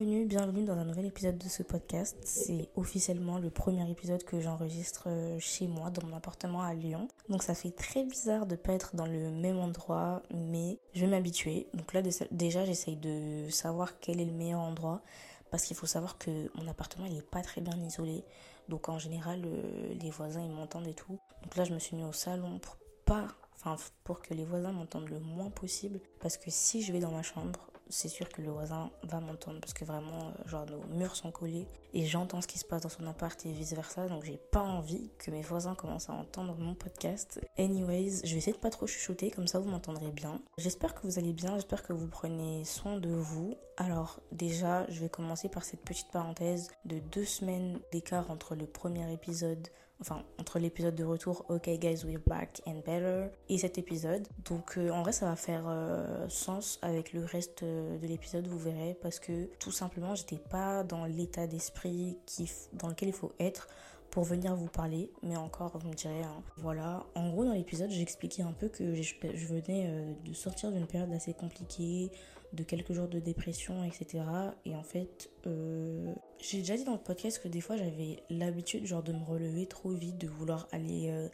[0.00, 2.16] Bienvenue, bienvenue dans un nouvel épisode de ce podcast.
[2.24, 7.06] C'est officiellement le premier épisode que j'enregistre euh, chez moi, dans mon appartement à Lyon.
[7.28, 11.06] Donc ça fait très bizarre de pas être dans le même endroit, mais je vais
[11.06, 11.66] m'habituer.
[11.74, 15.02] Donc là déjà j'essaye de savoir quel est le meilleur endroit,
[15.50, 18.24] parce qu'il faut savoir que mon appartement il est pas très bien isolé.
[18.70, 21.18] Donc en général euh, les voisins ils m'entendent et tout.
[21.42, 24.72] Donc là je me suis mis au salon pour pas enfin pour que les voisins
[24.72, 28.40] m'entendent le moins possible parce que si je vais dans ma chambre c'est sûr que
[28.40, 32.40] le voisin va m'entendre parce que vraiment, euh, genre, nos murs sont collés et j'entends
[32.40, 34.06] ce qui se passe dans son appart et vice versa.
[34.06, 37.40] Donc, j'ai pas envie que mes voisins commencent à entendre mon podcast.
[37.58, 40.40] Anyways, je vais essayer de pas trop chuchoter, comme ça vous m'entendrez bien.
[40.56, 43.56] J'espère que vous allez bien, j'espère que vous prenez soin de vous.
[43.76, 48.66] Alors, déjà, je vais commencer par cette petite parenthèse de deux semaines d'écart entre le
[48.66, 49.68] premier épisode
[50.00, 54.78] enfin entre l'épisode de retour OK guys we're back and better et cet épisode donc
[54.78, 58.58] euh, en vrai ça va faire euh, sens avec le reste euh, de l'épisode vous
[58.58, 63.32] verrez parce que tout simplement j'étais pas dans l'état d'esprit qui dans lequel il faut
[63.38, 63.68] être
[64.10, 66.42] pour venir vous parler, mais encore, vous me direz, hein.
[66.56, 67.06] voilà.
[67.14, 69.14] En gros, dans l'épisode, j'expliquais un peu que je,
[69.46, 72.10] venais de sortir d'une période assez compliquée,
[72.52, 74.24] de quelques jours de dépression, etc.
[74.64, 78.86] Et en fait, euh, j'ai déjà dit dans le podcast que des fois j'avais l'habitude
[78.86, 81.28] genre de me relever trop vite, de vouloir aller euh,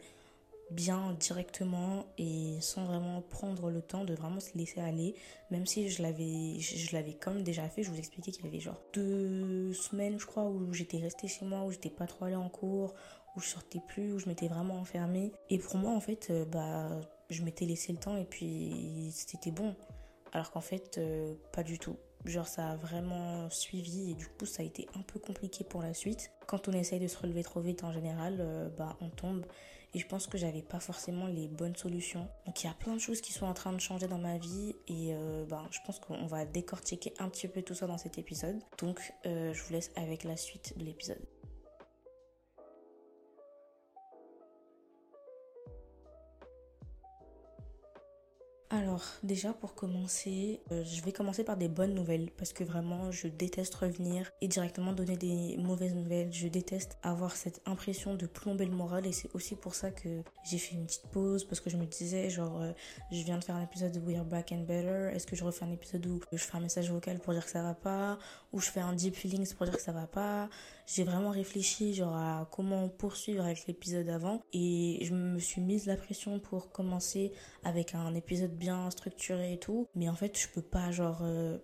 [0.71, 5.15] bien directement et sans vraiment prendre le temps de vraiment se laisser aller.
[5.49, 8.59] Même si je l'avais, je, l'avais comme déjà fait, je vous expliquais qu'il y avait
[8.59, 12.35] genre deux semaines, je crois, où j'étais restée chez moi, où j'étais pas trop allée
[12.35, 12.93] en cours,
[13.35, 15.31] où je sortais plus, où je m'étais vraiment enfermée.
[15.49, 16.89] Et pour moi, en fait, euh, bah,
[17.29, 19.75] je m'étais laissé le temps et puis c'était bon.
[20.37, 21.97] Alors qu'en fait, euh, pas du tout.
[22.23, 25.81] Genre ça a vraiment suivi et du coup ça a été un peu compliqué pour
[25.81, 26.29] la suite.
[26.45, 29.47] Quand on essaye de se relever trop vite en général, euh, bah on tombe.
[29.95, 32.27] Et je pense que j'avais pas forcément les bonnes solutions.
[32.45, 34.37] Donc il y a plein de choses qui sont en train de changer dans ma
[34.37, 37.97] vie et euh, bah, je pense qu'on va décortiquer un petit peu tout ça dans
[37.97, 38.59] cet épisode.
[38.77, 41.25] Donc je vous laisse avec la suite de l'épisode.
[48.69, 53.11] Alors déjà pour commencer, euh, je vais commencer par des bonnes nouvelles parce que vraiment
[53.11, 56.33] je déteste revenir et directement donner des mauvaises nouvelles.
[56.33, 60.21] Je déteste avoir cette impression de plomber le moral et c'est aussi pour ça que
[60.43, 62.73] j'ai fait une petite pause parce que je me disais genre euh,
[63.09, 65.63] je viens de faire un épisode de We're Back and Better, est-ce que je refais
[65.63, 68.19] un épisode où je fais un message vocal pour dire que ça va pas
[68.51, 70.49] ou je fais un deep feelings pour dire que ça va pas?
[70.87, 74.41] J'ai vraiment réfléchi genre à comment poursuivre avec l'épisode avant.
[74.53, 77.33] Et je me suis mise la pression pour commencer
[77.63, 79.87] avec un épisode bien structuré et tout.
[79.95, 81.57] Mais en fait je peux pas genre euh,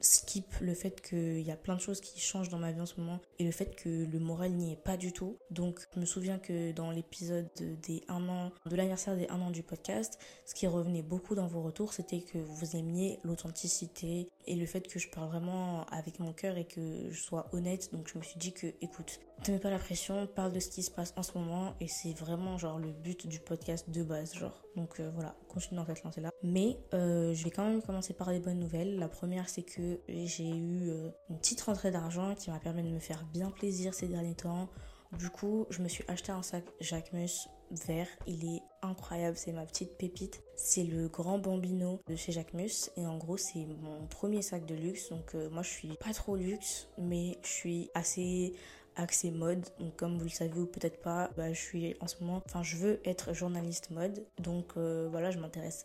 [0.00, 2.86] skip le fait qu'il y a plein de choses qui changent dans ma vie en
[2.86, 5.38] ce moment et le fait que le moral n'y est pas du tout.
[5.50, 7.48] Donc je me souviens que dans l'épisode
[7.82, 11.46] des 1 an, de l'anniversaire des 1 an du podcast, ce qui revenait beaucoup dans
[11.46, 16.20] vos retours, c'était que vous aimiez l'authenticité et le fait que je parle vraiment avec
[16.20, 17.92] mon cœur et que je sois honnête.
[17.92, 20.68] Donc je me suis dit que écoute, ne mets pas la pression, parle de ce
[20.68, 24.02] qui se passe en ce moment et c'est vraiment genre le but du podcast de
[24.02, 24.64] base genre.
[24.76, 26.30] Donc euh, voilà, continue dans cette lancée là.
[26.42, 28.98] Mais euh, je vais quand même commencer par des bonnes nouvelles.
[28.98, 32.88] La première c'est que j'ai eu euh, une petite rentrée d'argent qui m'a permis de
[32.88, 34.68] me faire bien plaisir ces derniers temps.
[35.18, 38.08] Du coup, je me suis acheté un sac Jacquemus vert.
[38.26, 40.42] Il est incroyable, c'est ma petite pépite.
[40.54, 44.74] C'est le grand bambino de chez Jacquemus et en gros, c'est mon premier sac de
[44.74, 45.08] luxe.
[45.08, 48.52] Donc moi, je suis pas trop luxe, mais je suis assez
[48.98, 49.66] accès mode.
[49.78, 52.62] Donc comme vous le savez ou peut-être pas, bah, je suis en ce moment, enfin
[52.62, 54.26] je veux être journaliste mode.
[54.38, 55.84] Donc euh, voilà, je m'intéresse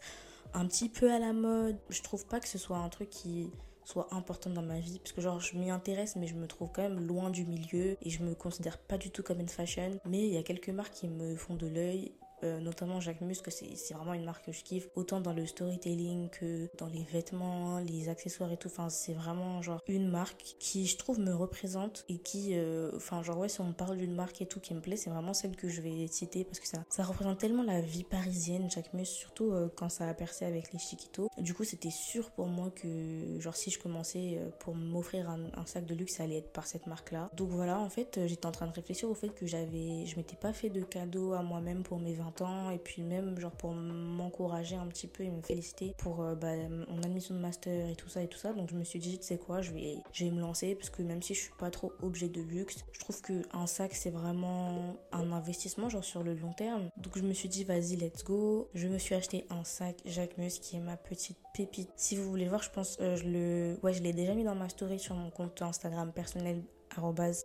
[0.53, 1.77] un petit peu à la mode.
[1.89, 3.51] Je trouve pas que ce soit un truc qui
[3.85, 6.69] soit important dans ma vie parce que genre je m'y intéresse mais je me trouve
[6.73, 9.99] quand même loin du milieu et je me considère pas du tout comme une fashion
[10.05, 12.13] mais il y a quelques marques qui me font de l'œil
[12.43, 15.45] euh, notamment Jacques Mus, que c'est vraiment une marque que je kiffe, autant dans le
[15.45, 18.67] storytelling que dans les vêtements, les accessoires et tout.
[18.67, 23.23] Enfin, c'est vraiment genre une marque qui, je trouve, me représente et qui, euh, enfin,
[23.23, 25.55] genre, ouais, si on parle d'une marque et tout qui me plaît, c'est vraiment celle
[25.55, 29.05] que je vais citer parce que ça, ça représente tellement la vie parisienne, Jacques Mus,
[29.05, 31.29] surtout euh, quand ça a percé avec les Chiquitos.
[31.37, 35.65] Du coup, c'était sûr pour moi que, genre, si je commençais pour m'offrir un, un,
[35.65, 37.29] sac de luxe, ça allait être par cette marque-là.
[37.35, 40.35] Donc voilà, en fait, j'étais en train de réfléchir au fait que j'avais, je m'étais
[40.35, 42.32] pas fait de cadeau à moi-même pour mes 20
[42.71, 46.55] et puis même genre pour m'encourager un petit peu et me féliciter pour euh, bah,
[46.89, 48.53] mon admission de master et tout ça et tout ça.
[48.53, 50.89] Donc je me suis dit, tu sais quoi, je vais, je vais me lancer parce
[50.89, 54.09] que même si je suis pas trop objet de luxe, je trouve qu'un sac c'est
[54.09, 56.89] vraiment un investissement genre sur le long terme.
[56.97, 58.69] Donc je me suis dit, vas-y, let's go.
[58.73, 61.89] Je me suis acheté un sac Jacquemus qui est ma petite pépite.
[61.95, 64.55] Si vous voulez voir, je pense, euh, je le, ouais, je l'ai déjà mis dans
[64.55, 66.63] ma story sur mon compte Instagram personnel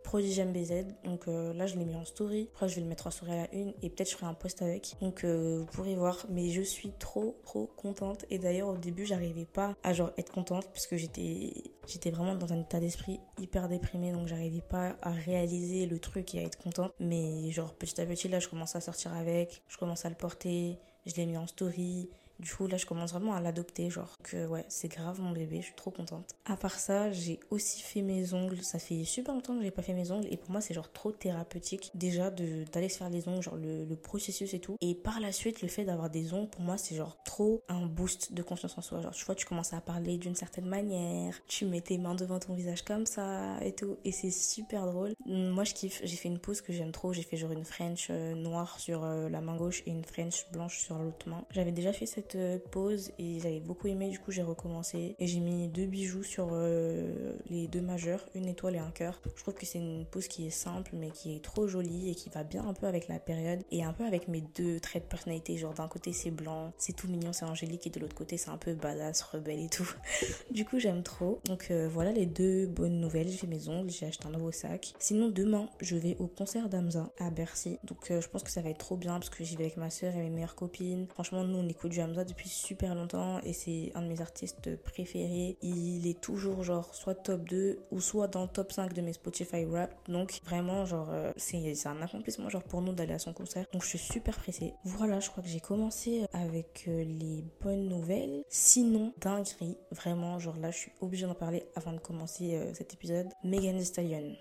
[0.05, 0.87] prodigembz.
[1.05, 2.49] Donc euh, là, je l'ai mis en story.
[2.53, 4.35] Après, je vais le mettre en story à la une et peut-être je ferai un
[4.35, 4.97] post avec.
[5.00, 6.27] Donc euh, vous pourrez voir.
[6.29, 8.25] Mais je suis trop, trop contente.
[8.31, 11.53] Et d'ailleurs, au début, j'arrivais pas à genre être contente parce que j'étais,
[11.87, 14.12] j'étais vraiment dans un état d'esprit hyper déprimé.
[14.12, 16.93] Donc j'arrivais pas à réaliser le truc et à être contente.
[17.00, 19.62] Mais genre petit à petit, là, je commence à sortir avec.
[19.69, 20.79] Je commence à le porter.
[21.06, 22.11] Je l'ai mis en story.
[22.40, 25.61] Du coup, là, je commence vraiment à l'adopter, genre que ouais, c'est grave mon bébé,
[25.61, 26.37] je suis trop contente.
[26.44, 28.62] À part ça, j'ai aussi fait mes ongles.
[28.62, 30.93] Ça fait super longtemps que j'ai pas fait mes ongles et pour moi, c'est genre
[30.93, 34.76] trop thérapeutique déjà d'aller se faire les ongles, genre le, le, processus et tout.
[34.81, 37.87] Et par la suite, le fait d'avoir des ongles, pour moi, c'est genre trop un
[37.87, 39.00] boost de confiance en soi.
[39.00, 42.38] Genre, tu vois, tu commences à parler d'une certaine manière, tu mets tes mains devant
[42.38, 45.12] ton visage comme ça et tout, et c'est super drôle.
[45.26, 46.00] Moi, je kiffe.
[46.05, 47.12] J'ai fait une pose que j'aime trop.
[47.12, 50.46] J'ai fait genre une French euh, noire sur euh, la main gauche et une French
[50.52, 51.44] blanche sur l'autre main.
[51.50, 55.27] J'avais déjà fait cette euh, pause et j'avais beaucoup aimé, du coup j'ai recommencé et
[55.27, 59.21] j'ai mis deux bijoux sur euh, les deux majeurs, une étoile et un cœur.
[59.37, 62.15] Je trouve que c'est une pose qui est simple mais qui est trop jolie et
[62.15, 65.05] qui va bien un peu avec la période et un peu avec mes deux traits
[65.05, 65.57] de personnalité.
[65.57, 68.51] Genre d'un côté c'est blanc, c'est tout mignon, c'est angélique et de l'autre côté c'est
[68.51, 69.91] un peu badass, rebelle et tout.
[70.51, 71.41] du coup j'aime trop.
[71.45, 73.29] Donc euh, voilà les deux bonnes nouvelles.
[73.29, 74.95] J'ai mes ongles, j'ai acheté un nouveau sac.
[74.99, 77.79] Sinon demain je vais au concert d'Amza à Bercy.
[77.85, 79.91] Donc je pense que ça va être trop bien parce que j'y vais avec ma
[79.91, 81.07] soeur et mes meilleures copines.
[81.09, 84.76] Franchement nous on écoute du Hamza depuis super longtemps et c'est un de mes artistes
[84.76, 85.56] préférés.
[85.62, 89.12] Il est toujours genre soit top 2 ou soit dans le top 5 de mes
[89.12, 89.94] Spotify rap.
[90.09, 93.67] Donc vraiment genre euh, c'est un accomplissement genre pour nous d'aller à son concert.
[93.73, 94.75] Donc je suis super pressée.
[94.85, 98.43] Voilà, je crois que j'ai commencé avec euh, les bonnes nouvelles.
[98.49, 102.94] Sinon, dinguerie, vraiment genre là je suis obligée d'en parler avant de commencer euh, cet
[102.94, 103.29] épisode.
[103.44, 104.35] Megan Thee Stallion.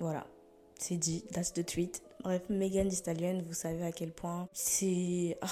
[0.00, 0.26] Voilà,
[0.78, 2.02] c'est dit, that's the tweet.
[2.22, 5.38] Bref, Megan Thee Stallion, vous savez à quel point c'est...
[5.40, 5.48] Ah,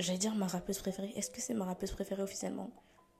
[0.00, 1.12] J'allais dire ma rappeuse préférée.
[1.16, 2.70] Est-ce que c'est ma rappeuse préférée officiellement?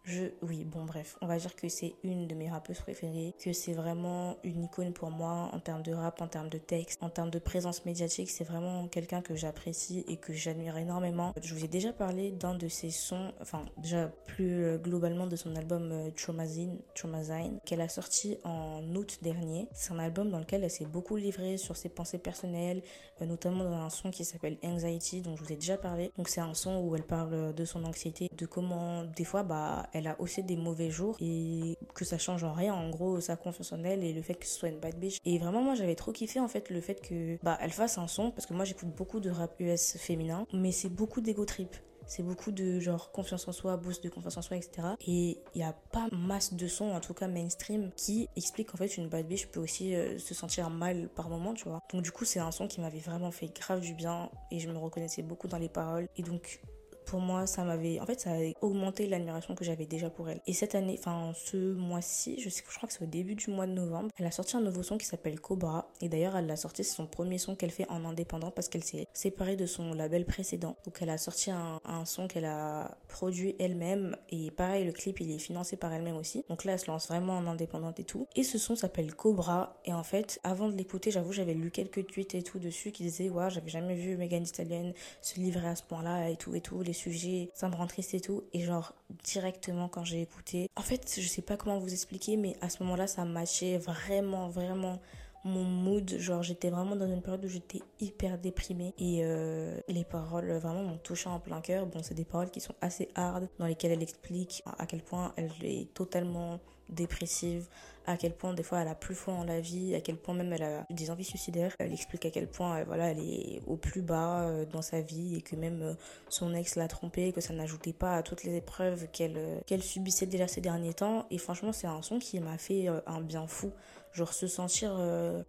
[0.09, 3.53] Je, oui, bon, bref, on va dire que c'est une de mes rappeuses préférées, que
[3.53, 7.11] c'est vraiment une icône pour moi en termes de rap, en termes de texte, en
[7.11, 8.31] termes de présence médiatique.
[8.31, 11.35] C'est vraiment quelqu'un que j'apprécie et que j'admire énormément.
[11.43, 15.37] Je vous ai déjà parlé d'un de ses sons, enfin, déjà plus euh, globalement de
[15.37, 19.69] son album euh, Traumazine, Traumazine, qu'elle a sorti en août dernier.
[19.75, 22.83] C'est un album dans lequel elle s'est beaucoup livrée sur ses pensées personnelles,
[23.21, 26.11] euh, notamment dans un son qui s'appelle Anxiety, dont je vous ai déjà parlé.
[26.17, 29.87] Donc, c'est un son où elle parle de son anxiété, de comment, des fois, bah,
[30.07, 33.73] a aussi des mauvais jours et que ça change en rien en gros sa confiance
[33.73, 35.95] en elle et le fait que ce soit une bad bitch et vraiment moi j'avais
[35.95, 38.65] trop kiffé en fait le fait que bah elle fasse un son parce que moi
[38.65, 41.77] j'écoute beaucoup de rap US féminin mais c'est beaucoup d'ego trip
[42.09, 44.89] c'est beaucoup de genre confiance en soi, boost de confiance en soi, etc.
[45.07, 48.79] Et il n'y a pas masse de sons, en tout cas mainstream, qui expliquent qu'en
[48.79, 51.81] fait une bad bitch peut aussi euh, se sentir mal par moment, tu vois.
[51.93, 54.71] Donc du coup c'est un son qui m'avait vraiment fait grave du bien et je
[54.71, 56.09] me reconnaissais beaucoup dans les paroles.
[56.17, 56.61] Et donc
[57.09, 60.41] pour moi, ça m'avait, en fait, ça a augmenté l'admiration que j'avais déjà pour elle.
[60.47, 63.73] Et cette année, enfin, ce mois-ci, je crois que c'est au début du mois de
[63.73, 65.91] novembre, elle a sorti un nouveau son qui s'appelle Cobra.
[66.03, 68.85] Et d'ailleurs, elle l'a sorti, c'est son premier son qu'elle fait en indépendant parce qu'elle
[68.85, 70.77] s'est séparée de son label précédent.
[70.85, 74.15] Donc, elle a sorti un, son qu'elle a produit elle-même.
[74.29, 76.45] Et pareil, le clip, il est financé par elle-même aussi.
[76.51, 78.27] Donc là, elle se lance vraiment en indépendante et tout.
[78.37, 79.81] Et ce son s'appelle Cobra.
[79.87, 83.03] Et en fait, avant de l'écouter, j'avoue, j'avais lu quelques tweets et tout dessus qui
[83.05, 84.93] disaient, ouais, j'avais jamais vu Megan Stallion
[85.23, 86.83] se livrer à ce point-là et tout et tout.
[86.99, 88.45] Sujet, ça me rend triste et tout.
[88.53, 92.57] Et genre, directement quand j'ai écouté, en fait, je sais pas comment vous expliquer, mais
[92.61, 95.01] à ce moment-là, ça matchait vraiment, vraiment
[95.45, 96.09] mon mood.
[96.19, 100.83] Genre, j'étais vraiment dans une période où j'étais hyper déprimée et euh, les paroles vraiment
[100.83, 101.87] m'ont touché en plein cœur.
[101.87, 105.33] Bon, c'est des paroles qui sont assez hard, dans lesquelles elle explique à quel point
[105.37, 107.67] elle est totalement dépressive,
[108.09, 110.35] à quel point des fois elle a plus foi en la vie, à quel point
[110.35, 111.75] même elle a des envies suicidaires.
[111.79, 115.03] Elle explique à quel point euh, voilà, elle est au plus bas euh, dans sa
[115.03, 115.95] vie et que même euh,
[116.29, 120.27] son ex l'a trompée, que ça n'ajoutait pas à toutes les épreuves qu'elle qu'elle subissait
[120.27, 121.27] déjà ces derniers temps.
[121.31, 123.73] Et franchement, c'est un son qui m'a fait un bien fou
[124.19, 125.01] genre se sentir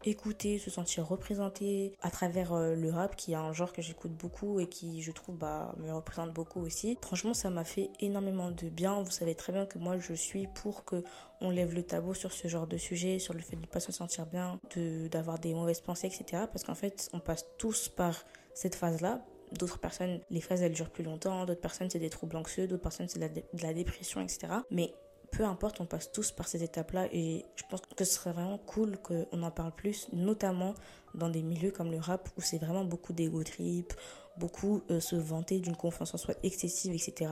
[0.04, 4.60] écouté, se sentir représenté à travers le rap qui est un genre que j'écoute beaucoup
[4.60, 6.98] et qui je trouve bah me représente beaucoup aussi.
[7.02, 9.02] Franchement, ça m'a fait énormément de bien.
[9.02, 11.04] Vous savez très bien que moi je suis pour que
[11.42, 13.80] on lève le tabou sur ce genre de sujet, sur le fait de ne pas
[13.80, 16.44] se sentir bien, de d'avoir des mauvaises pensées, etc.
[16.52, 19.26] Parce qu'en fait, on passe tous par cette phase-là.
[19.54, 21.46] D'autres personnes, les phases, elles durent plus longtemps.
[21.46, 22.68] D'autres personnes, c'est des troubles anxieux.
[22.68, 24.48] D'autres personnes, c'est de la dépression, etc.
[24.70, 24.94] Mais
[25.32, 28.58] peu importe, on passe tous par ces étapes-là et je pense que ce serait vraiment
[28.58, 30.74] cool qu'on en parle plus, notamment
[31.16, 33.94] dans des milieux comme le rap où c'est vraiment beaucoup d'ego trip,
[34.38, 37.32] beaucoup se vanter d'une confiance en soi excessive, etc.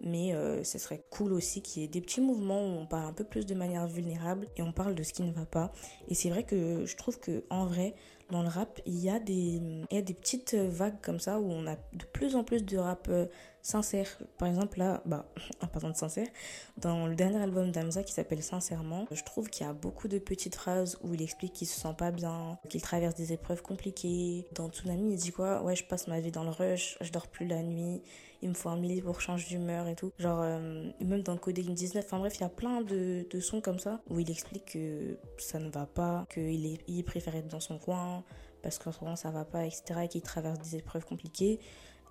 [0.00, 0.34] Mais
[0.64, 3.24] ce serait cool aussi qu'il y ait des petits mouvements où on parle un peu
[3.24, 5.72] plus de manière vulnérable et on parle de ce qui ne va pas.
[6.08, 7.94] Et c'est vrai que je trouve que en vrai,
[8.30, 11.38] dans le rap, il y, a des, il y a des petites vagues comme ça
[11.38, 13.26] où on a de plus en plus de rap euh,
[13.62, 14.18] sincère.
[14.38, 15.26] Par exemple, là, bah,
[15.60, 16.28] en parlant de sincère,
[16.76, 20.18] dans le dernier album d'Amza qui s'appelle Sincèrement, je trouve qu'il y a beaucoup de
[20.18, 24.46] petites phrases où il explique qu'il se sent pas bien, qu'il traverse des épreuves compliquées.
[24.52, 25.62] Dans Tsunami, il dit quoi?
[25.62, 28.02] Ouais, je passe ma vie dans le rush, je dors plus la nuit
[28.42, 30.12] il me faut un milli pour changer d'humeur et tout.
[30.18, 33.60] Genre, euh, même dans Coding 19, enfin bref, il y a plein de, de, sons
[33.60, 37.60] comme ça où il explique que ça ne va pas, qu'il il préfère être dans
[37.60, 38.24] son coin
[38.62, 40.00] parce qu'en ce moment ça va pas, etc.
[40.04, 41.60] et qu'il traverse des épreuves compliquées.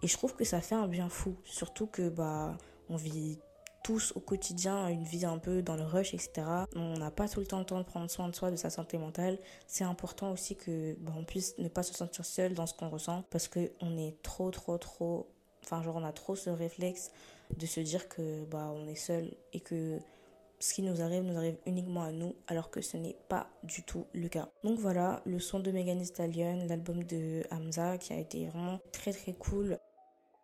[0.03, 1.36] Et je trouve que ça fait un bien fou.
[1.43, 2.58] Surtout que, bah,
[2.89, 3.39] on vit
[3.84, 6.43] tous au quotidien une vie un peu dans le rush, etc.
[6.75, 8.70] On n'a pas tout le temps le temps de prendre soin de soi, de sa
[8.70, 9.39] santé mentale.
[9.65, 12.89] C'est important aussi que bah, on puisse ne pas se sentir seul dans ce qu'on
[12.89, 15.27] ressent parce qu'on est trop, trop, trop
[15.63, 17.12] Enfin, genre, on a trop ce réflexe
[17.58, 20.00] de se dire que bah, on est seul et que
[20.60, 23.84] ce qui nous arrive nous arrive uniquement à nous, alors que ce n'est pas du
[23.84, 24.50] tout le cas.
[24.63, 29.12] Donc voilà, le son de Megan Stallion, l'album de Hamza, qui a été vraiment très
[29.12, 29.79] très cool.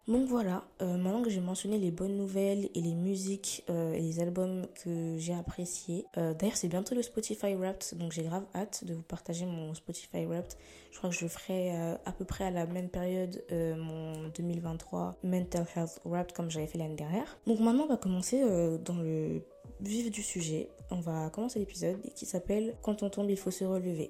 [0.08, 4.00] Donc voilà, euh, maintenant que j'ai mentionné les bonnes nouvelles et les musiques euh, et
[4.00, 6.06] les albums que j'ai appréciés.
[6.18, 9.74] Euh, d'ailleurs, c'est bientôt le Spotify Wrapped, donc j'ai grave hâte de vous partager mon
[9.74, 10.58] Spotify Wrapped.
[10.92, 15.68] Je crois que je ferai à peu près à la même période mon 2023 Mental
[15.76, 17.38] Health Wrapped comme j'avais fait l'année dernière.
[17.46, 18.42] Donc maintenant, on va commencer
[18.84, 19.44] dans le
[19.82, 20.70] vif du sujet.
[20.90, 24.10] On va commencer l'épisode qui s'appelle Quand on tombe, il faut se relever.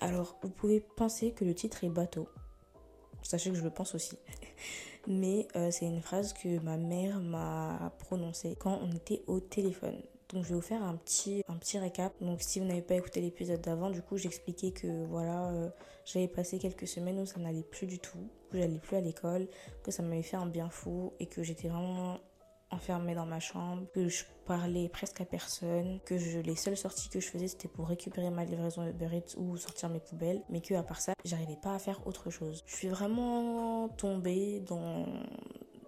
[0.00, 2.28] Alors, vous pouvez penser que le titre est bateau.
[3.22, 4.16] Sachez que je le pense aussi.
[5.06, 10.00] mais euh, c'est une phrase que ma mère m'a prononcée quand on était au téléphone.
[10.30, 12.12] Donc je vais vous faire un petit, un petit récap.
[12.20, 15.70] Donc si vous n'avez pas écouté l'épisode d'avant, du coup j'expliquais que voilà, euh,
[16.04, 19.48] j'avais passé quelques semaines où ça n'allait plus du tout, que j'allais plus à l'école,
[19.82, 22.18] que ça m'avait fait un bien fou et que j'étais vraiment
[22.70, 27.20] enfermée dans ma chambre, que je parlais presque à personne, que les seules sorties que
[27.20, 30.74] je faisais c'était pour récupérer ma livraison de Eats ou sortir mes poubelles, mais que
[30.74, 32.62] à part ça, j'arrivais pas à faire autre chose.
[32.66, 35.06] Je suis vraiment tombée dans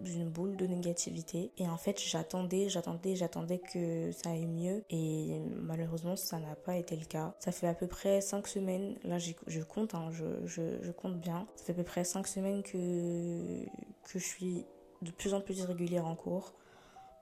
[0.05, 1.53] une boule de négativité.
[1.59, 4.85] Et en fait j'attendais j'attendais j'attendais que ça aille mieux.
[4.91, 7.35] Et malheureusement ça n'a pas été le cas.
[7.39, 8.97] Ça fait à peu près 5 semaines.
[9.05, 11.47] Là je compte hein, je, compte bien.
[11.57, 13.65] Ça fait à peu près 5 semaines que
[14.07, 14.65] je suis
[15.03, 16.55] de plus en plus irrégulière en cours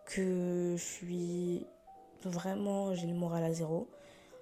[0.08, 1.66] que je suis
[2.24, 3.88] vraiment, j'ai le moral à zéro,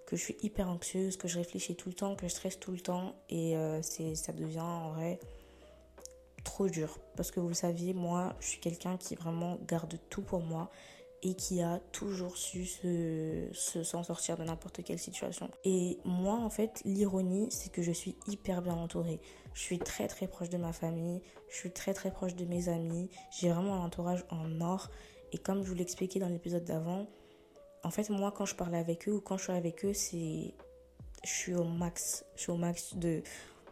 [0.06, 2.70] que je suis hyper anxieuse, que je réfléchis tout le temps, que je stresse tout
[2.70, 5.18] le temps et euh, ça devient en vrai
[6.44, 10.22] trop dur parce que vous le saviez, moi, je suis quelqu'un qui vraiment garde tout
[10.22, 10.70] pour moi
[11.22, 15.50] et qui a toujours su se, s'en sortir de n'importe quelle situation.
[15.64, 19.20] Et moi, en fait, l'ironie, c'est que je suis hyper bien entourée.
[19.54, 22.68] Je suis très très proche de ma famille, je suis très très proche de mes
[22.68, 24.90] amis, j'ai vraiment un entourage en or
[25.36, 27.06] et comme je vous l'expliquais dans l'épisode d'avant,
[27.84, 30.54] en fait, moi, quand je parle avec eux ou quand je suis avec eux, c'est.
[31.24, 32.24] Je suis au max.
[32.36, 33.22] Je suis au max de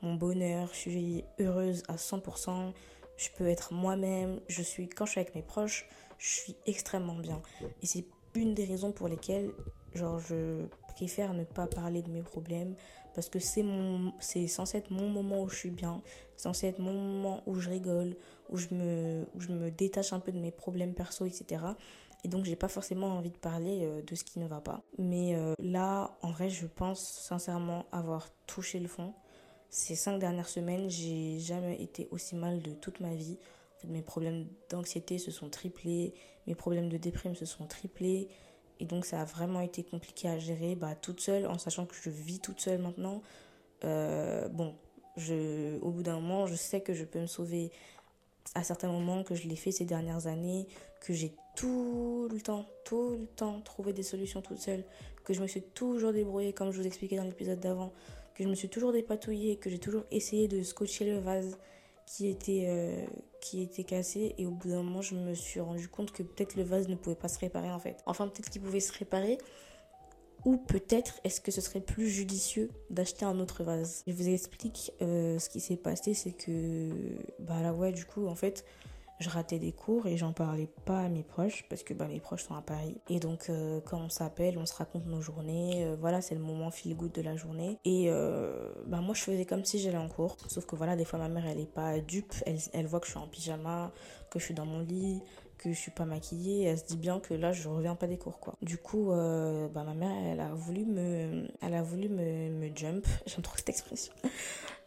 [0.03, 0.69] mon bonheur.
[0.73, 2.75] Je suis heureuse à 100%.
[3.17, 4.41] Je peux être moi-même.
[4.47, 4.91] Je suis.
[4.91, 7.41] Quand je suis avec mes proches, je suis extrêmement bien.
[7.83, 8.05] Et c'est
[8.35, 9.51] une des raisons pour lesquelles,
[9.95, 12.75] genre, je préfère ne pas parler de mes problèmes
[13.15, 16.03] parce que c'est mon c'est censé être mon moment où je suis bien
[16.37, 18.17] c'est censé être mon moment où je rigole
[18.51, 21.65] où je me où je me détache un peu de mes problèmes perso etc
[22.25, 24.83] et donc j'ai pas forcément envie de parler euh, de ce qui ne va pas.
[24.99, 29.13] Mais euh, là en vrai je pense sincèrement avoir touché le fond.
[29.69, 33.39] Ces cinq dernières semaines j'ai jamais été aussi mal de toute ma vie.
[33.87, 36.15] Mes problèmes d'anxiété se sont triplés
[36.47, 38.29] mes problèmes de déprime se sont triplés.
[38.81, 41.95] Et donc ça a vraiment été compliqué à gérer bah, toute seule, en sachant que
[41.95, 43.23] je vis toute seule maintenant.
[43.85, 44.75] Euh, bon,
[45.17, 47.71] je, au bout d'un moment, je sais que je peux me sauver
[48.55, 50.67] à certains moments, que je l'ai fait ces dernières années,
[51.01, 54.85] que j'ai tout le temps, tout le temps trouvé des solutions toute seule,
[55.25, 57.93] que je me suis toujours débrouillée, comme je vous expliquais dans l'épisode d'avant,
[58.35, 61.57] que je me suis toujours dépatouillée, que j'ai toujours essayé de scotcher le vase
[62.07, 63.05] qui était, euh,
[63.41, 66.57] qui était cassé et au bout d'un moment je me suis rendu compte que peut-être
[66.57, 68.03] le vase ne pouvait pas se réparer en fait.
[68.07, 69.39] Enfin peut-être qu'il pouvait se réparer
[70.45, 74.03] ou peut-être est-ce que ce serait plus judicieux d'acheter un autre vase.
[74.07, 76.91] Je vous explique euh, ce qui s'est passé c'est que
[77.39, 78.65] bah là ouais du coup en fait
[79.21, 82.19] je ratais des cours et j'en parlais pas à mes proches parce que bah, mes
[82.19, 82.97] proches sont à Paris.
[83.09, 85.85] Et donc euh, quand on s'appelle, on se raconte nos journées.
[85.85, 87.79] Euh, voilà, c'est le moment feel good de la journée.
[87.85, 88.11] Et
[88.87, 90.37] bah, moi je faisais comme si j'allais en cours.
[90.49, 92.35] Sauf que voilà, des fois ma mère elle est pas dupe.
[92.45, 93.93] Elle, elle voit que je suis en pyjama,
[94.31, 95.23] que je suis dans mon lit,
[95.65, 98.19] que je suis pas maquillée, elle se dit bien que là je reviens pas des
[98.19, 98.55] cours quoi.
[98.61, 103.07] Du coup, euh, bah, ma mère elle a voulu me, elle a voulu me, jump,
[103.27, 104.13] j'aime trop cette expression.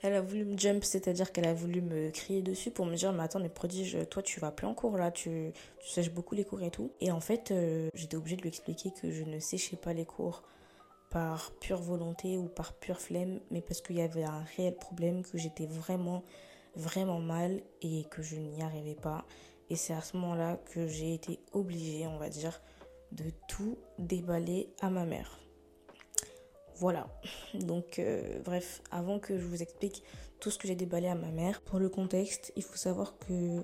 [0.04, 3.12] Elle a voulu me jump, c'est-à-dire qu'elle a voulu me crier dessus pour me dire
[3.12, 6.36] mais attends mais prodige, toi tu vas plus en cours là, tu, tu sèches beaucoup
[6.36, 6.92] les cours et tout.
[7.02, 10.06] Et en fait, euh, j'étais obligée de lui expliquer que je ne séchais pas les
[10.06, 10.44] cours
[11.10, 15.24] par pure volonté ou par pure flemme, mais parce qu'il y avait un réel problème,
[15.24, 16.24] que j'étais vraiment,
[16.76, 19.26] vraiment mal et que je n'y arrivais pas.
[19.70, 22.62] Et c'est à ce moment-là que j'ai été obligée, on va dire,
[23.12, 25.40] de tout déballer à ma mère.
[26.76, 27.08] Voilà.
[27.54, 30.04] Donc, euh, bref, avant que je vous explique
[30.40, 33.64] tout ce que j'ai déballé à ma mère, pour le contexte, il faut savoir que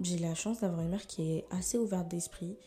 [0.00, 2.58] j'ai la chance d'avoir une mère qui est assez ouverte d'esprit.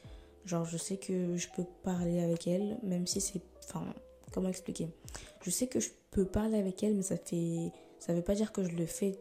[0.45, 3.41] Genre, je sais que je peux parler avec elle, même si c'est.
[3.65, 3.85] Enfin,
[4.31, 4.87] comment expliquer?
[5.41, 7.71] Je sais que je peux parler avec elle, mais ça fait.
[7.99, 9.19] Ça veut pas dire que je le fais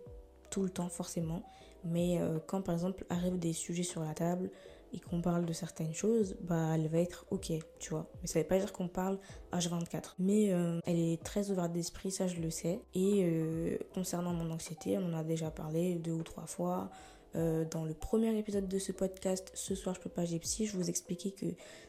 [0.51, 1.43] tout le temps, forcément.
[1.85, 4.51] Mais euh, quand, par exemple, arrivent des sujets sur la table
[4.93, 8.09] et qu'on parle de certaines choses, bah, elle va être ok, tu vois.
[8.23, 9.19] Mais ça veut pas dire qu'on parle
[9.53, 10.15] H24.
[10.19, 12.81] Mais euh, elle est très ouverte d'esprit, ça, je le sais.
[12.95, 16.91] Et euh, concernant mon anxiété, on en a déjà parlé deux ou trois fois.
[17.37, 20.67] Euh, dans le premier épisode de ce podcast, Ce soir je peux pas, j'ai psy,
[20.67, 21.47] je vous expliquais que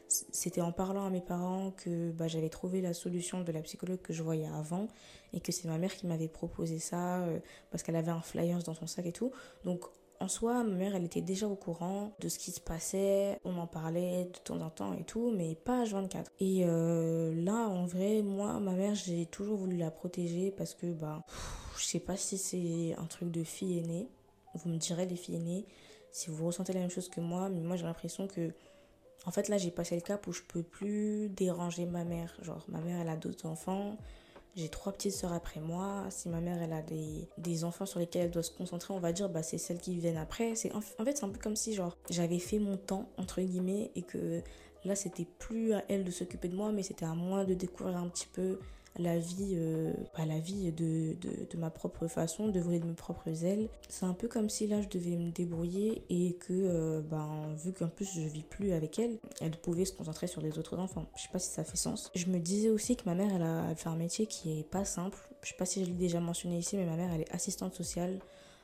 [0.08, 4.00] c'était en parlant à mes parents que bah, j'avais trouvé la solution de la psychologue
[4.00, 4.88] que je voyais avant
[5.32, 7.38] et que c'est ma mère qui m'avait proposé ça euh,
[7.70, 9.32] parce qu'elle avait un flyer dans son sac et tout.
[9.64, 9.84] Donc
[10.20, 13.56] en soi, ma mère, elle était déjà au courant de ce qui se passait, on
[13.56, 16.24] en parlait de temps en temps et tout, mais pas H24.
[16.40, 20.92] Et euh, là, en vrai, moi, ma mère, j'ai toujours voulu la protéger parce que,
[20.92, 21.24] bah,
[21.78, 24.08] je sais pas si c'est un truc de fille aînée,
[24.58, 25.66] vous me direz, les filles aînées,
[26.10, 28.52] si vous ressentez la même chose que moi, mais moi j'ai l'impression que.
[29.26, 32.34] En fait, là, j'ai passé le cap où je peux plus déranger ma mère.
[32.40, 33.98] Genre, ma mère, elle a d'autres enfants.
[34.54, 36.06] J'ai trois petites sœurs après moi.
[36.10, 39.00] Si ma mère, elle a des, des enfants sur lesquels elle doit se concentrer, on
[39.00, 40.54] va dire, bah, c'est celles qui viennent après.
[40.54, 43.90] C'est, en, fait, c'est un peu comme si, genre, j'avais fait mon temps, entre guillemets,
[43.96, 44.40] et que
[44.84, 47.96] là, c'était plus à elle de s'occuper de moi, mais c'était à moi de découvrir
[47.98, 48.60] un petit peu
[48.98, 52.94] la vie, euh, bah, la vie de, de, ma propre façon, de voler de mes
[52.94, 53.68] propres ailes.
[53.88, 57.88] C'est un peu comme si là je devais me débrouiller et que, ben, vu qu'en
[57.88, 61.06] plus je vis plus avec elle, elle pouvait se concentrer sur les autres enfants.
[61.16, 62.10] Je sais pas si ça fait sens.
[62.14, 64.84] Je me disais aussi que ma mère, elle a fait un métier qui est pas
[64.84, 65.18] simple.
[65.42, 67.74] Je sais pas si je l'ai déjà mentionné ici, mais ma mère, elle est assistante
[67.74, 68.18] sociale.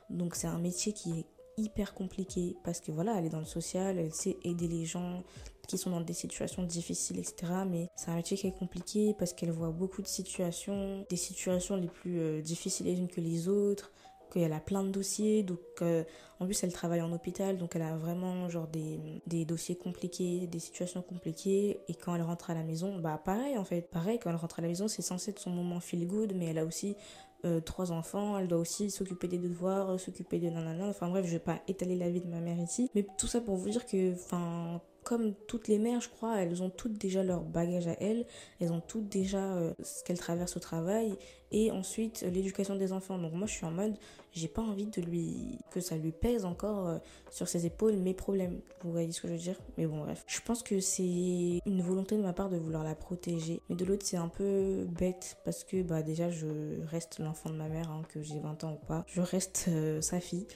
[0.09, 1.25] Donc c'est un métier qui est
[1.57, 5.23] hyper compliqué parce que voilà, elle est dans le social, elle sait aider les gens
[5.65, 7.53] qui sont dans des situations difficiles, etc.
[7.67, 11.75] Mais c'est un métier qui est compliqué parce qu'elle voit beaucoup de situations, des situations
[11.75, 13.91] les plus euh, difficiles les unes que les autres
[14.33, 16.03] qu'elle a plein de dossiers donc euh,
[16.39, 20.47] en plus elle travaille en hôpital donc elle a vraiment genre des, des, dossiers compliqués
[20.47, 24.19] des situations compliquées et quand elle rentre à la maison bah pareil en fait pareil
[24.19, 26.57] quand elle rentre à la maison c'est censé être son moment feel good mais elle
[26.57, 26.97] a aussi
[27.45, 30.87] euh, trois enfants, elle doit aussi s'occuper des devoirs, s'occuper de nanana.
[30.87, 32.89] Enfin bref, je vais pas étaler la vie de ma mère ici.
[32.95, 36.63] Mais tout ça pour vous dire que, enfin, comme toutes les mères, je crois, elles
[36.63, 38.25] ont toutes déjà leur bagage à elles,
[38.59, 41.15] elles ont toutes déjà euh, ce qu'elles traversent au travail
[41.51, 43.19] et ensuite l'éducation des enfants.
[43.19, 43.95] Donc moi je suis en mode,
[44.33, 46.97] j'ai pas envie de lui que ça lui pèse encore euh,
[47.29, 48.59] sur ses épaules mes problèmes.
[48.81, 49.59] Vous voyez ce que je veux dire?
[49.77, 52.95] Mais bon bref, je pense que c'est une volonté de ma part de vouloir la
[52.95, 57.51] protéger, mais de l'autre c'est un peu bête parce que bah déjà je reste l'enfant
[57.51, 60.47] de ma mère, hein, que j'ai 20 ans ou pas, je reste euh, sa fille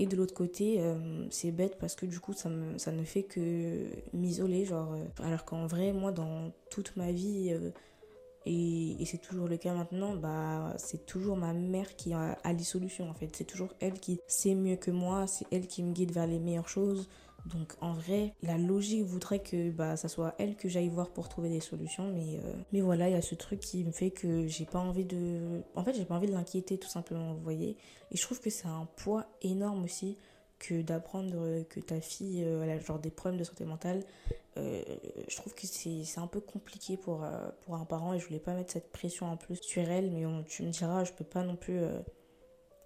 [0.00, 3.04] et de l'autre côté, euh, c'est bête parce que du coup, ça, me, ça ne
[3.04, 3.84] fait que
[4.14, 4.64] m'isoler.
[4.64, 7.70] Genre, euh, alors qu'en vrai, moi, dans toute ma vie, euh,
[8.46, 12.64] et, c'est toujours le cas maintenant, bah, c'est toujours ma mère qui a, a les
[12.64, 13.28] solutions en fait.
[13.36, 16.38] C'est toujours elle qui sait mieux que moi, c'est elle qui me guide vers les
[16.38, 17.06] meilleures choses.
[17.46, 21.28] Donc en vrai, la logique voudrait que bah, ça soit elle que j'aille voir pour
[21.28, 22.12] trouver des solutions.
[22.12, 24.78] Mais, euh, mais voilà, il y a ce truc qui me fait que j'ai pas
[24.78, 25.62] envie de...
[25.74, 27.76] En fait, j'ai pas envie de l'inquiéter tout simplement, vous voyez.
[28.10, 30.16] Et je trouve que c'est un poids énorme aussi
[30.58, 34.04] que d'apprendre que ta fille euh, a genre des problèmes de santé mentale.
[34.56, 34.82] Euh,
[35.26, 37.24] je trouve que c'est un peu compliqué pour,
[37.62, 40.10] pour un parent et je voulais pas mettre cette pression en plus sur elle.
[40.10, 41.80] Mais tu me diras, je peux pas non plus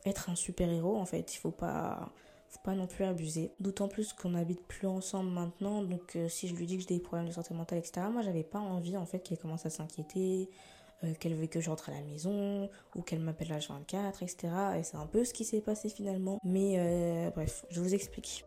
[0.04, 1.34] être un super-héros en fait.
[1.34, 2.12] Il faut pas
[2.62, 3.52] pas non plus abuser.
[3.60, 6.96] D'autant plus qu'on n'habite plus ensemble maintenant, donc euh, si je lui dis que j'ai
[6.96, 9.70] des problèmes de santé mentale, etc., moi j'avais pas envie en fait qu'elle commence à
[9.70, 10.50] s'inquiéter,
[11.02, 14.48] euh, qu'elle veut que je rentre à la maison, ou qu'elle m'appelle à 24, etc.
[14.78, 16.40] Et c'est un peu ce qui s'est passé finalement.
[16.44, 18.44] Mais euh, bref, je vous explique.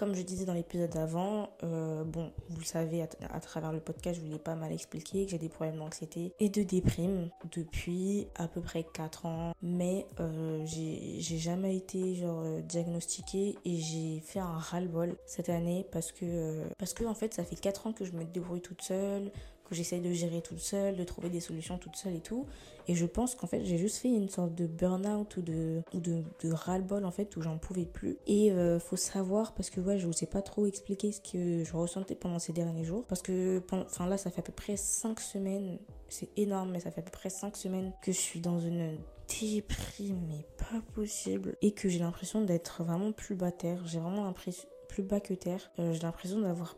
[0.00, 4.18] Comme je disais dans l'épisode d'avant, euh, bon, vous le savez à, travers le podcast,
[4.18, 8.26] je vous l'ai pas mal expliqué que j'ai des problèmes d'anxiété et de déprime depuis
[8.34, 9.52] à peu près 4 ans.
[9.60, 15.86] Mais euh, j'ai jamais été genre euh, diagnostiquée et j'ai fait un ras-le-bol cette année
[15.92, 18.80] parce que, parce que en fait ça fait 4 ans que je me débrouille toute
[18.80, 19.30] seule,
[19.70, 22.46] que j'essaye de gérer toute seule, de trouver des solutions toute seule et tout.
[22.88, 26.00] Et je pense qu'en fait, j'ai juste fait une sorte de burn-out ou de, ou
[26.00, 28.18] de, ras-le-bol en fait, où j'en pouvais plus.
[28.26, 31.62] Et euh, faut savoir, parce que ouais, je vous ai pas trop expliqué ce que
[31.64, 33.04] je ressentais pendant ces derniers jours.
[33.06, 35.78] Parce que, enfin là, ça fait à peu près 5 semaines,
[36.08, 38.98] c'est énorme, mais ça fait à peu près 5 semaines que je suis dans une
[39.40, 41.56] déprime, mais pas possible.
[41.62, 43.86] Et que j'ai l'impression d'être vraiment plus bas terre.
[43.86, 45.70] J'ai vraiment l'impression, plus bas que terre.
[45.78, 46.76] Euh, j'ai l'impression d'avoir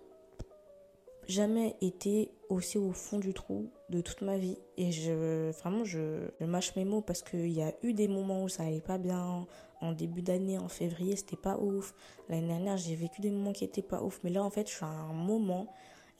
[1.29, 4.59] jamais été aussi au fond du trou de toute ma vie.
[4.77, 8.49] Et je, vraiment, je, mâche mes mots parce qu'il y a eu des moments où
[8.49, 9.47] ça allait pas bien.
[9.81, 11.93] En début d'année, en février, c'était pas ouf.
[12.29, 14.21] L'année dernière, j'ai vécu des moments qui étaient pas ouf.
[14.23, 15.67] Mais là, en fait, je suis à un moment,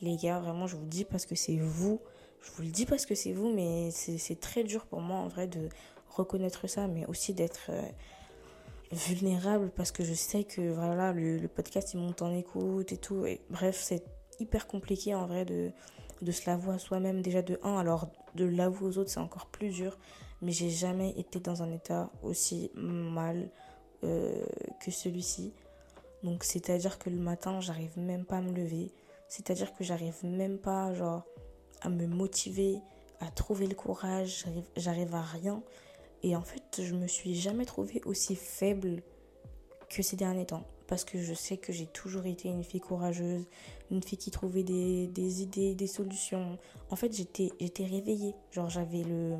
[0.01, 2.01] les gars, vraiment, je vous dis parce que c'est vous.
[2.41, 5.29] Je vous le dis parce que c'est vous, mais c'est très dur pour moi, en
[5.29, 5.69] vrai, de
[6.09, 7.83] reconnaître ça, mais aussi d'être euh,
[8.91, 12.97] vulnérable parce que je sais que voilà le, le, podcast il monte en écoute et
[12.97, 13.25] tout.
[13.27, 14.05] Et bref, c'est
[14.41, 15.71] hyper compliqué en vrai de,
[16.23, 17.77] de se l'avouer à soi-même déjà de 1.
[17.79, 19.99] Alors de l'avouer aux autres, c'est encore plus dur.
[20.41, 23.51] Mais j'ai jamais été dans un état aussi mal
[24.05, 24.45] euh,
[24.81, 25.53] que celui-ci.
[26.23, 28.93] Donc c'est-à-dire que le matin, j'arrive même pas à me lever.
[29.29, 31.25] C'est-à-dire que j'arrive même pas genre
[31.81, 32.81] à me motiver,
[33.21, 34.45] à trouver le courage,
[34.77, 35.63] j'arrive à rien.
[36.23, 39.03] Et en fait, je me suis jamais trouvée aussi faible
[39.89, 43.47] que ces derniers temps parce que je sais que j'ai toujours été une fille courageuse,
[43.91, 46.59] une fille qui trouvait des, idées, des solutions.
[46.91, 48.35] En fait, j'étais, j'étais réveillée.
[48.51, 49.37] Genre, j'avais le.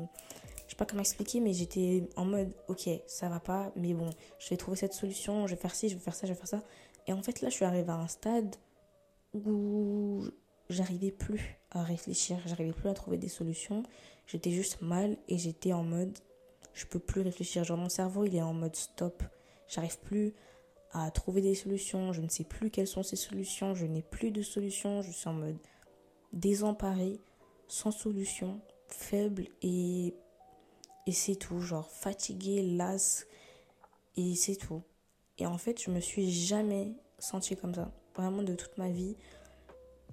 [0.65, 4.09] Je sais pas comment expliquer, mais j'étais en mode, ok, ça va pas, mais bon,
[4.39, 6.37] je vais trouver cette solution, je vais faire ci, je vais faire ça, je vais
[6.37, 6.63] faire ça.
[7.05, 8.55] Et en fait, là, je suis arrivée à un stade
[9.33, 10.23] où
[10.69, 13.83] j'arrivais plus à réfléchir, j'arrivais plus à trouver des solutions.
[14.25, 16.17] J'étais juste mal et j'étais en mode,
[16.73, 17.63] je peux plus réfléchir.
[17.63, 19.21] Genre, mon cerveau, il est en mode stop.
[19.67, 20.33] J'arrive plus
[20.93, 22.13] à trouver des solutions.
[22.13, 23.75] Je ne sais plus quelles sont ces solutions.
[23.75, 25.01] Je n'ai plus de solutions.
[25.01, 25.57] Je suis en mode
[26.31, 27.19] désemparé,
[27.67, 30.13] sans solution, faible et,
[31.07, 31.59] et c'est tout.
[31.59, 33.25] Genre fatigué, las
[34.15, 34.83] et c'est tout.
[35.39, 37.91] Et en fait, je me suis jamais sentie comme ça.
[38.15, 39.15] Vraiment de toute ma vie.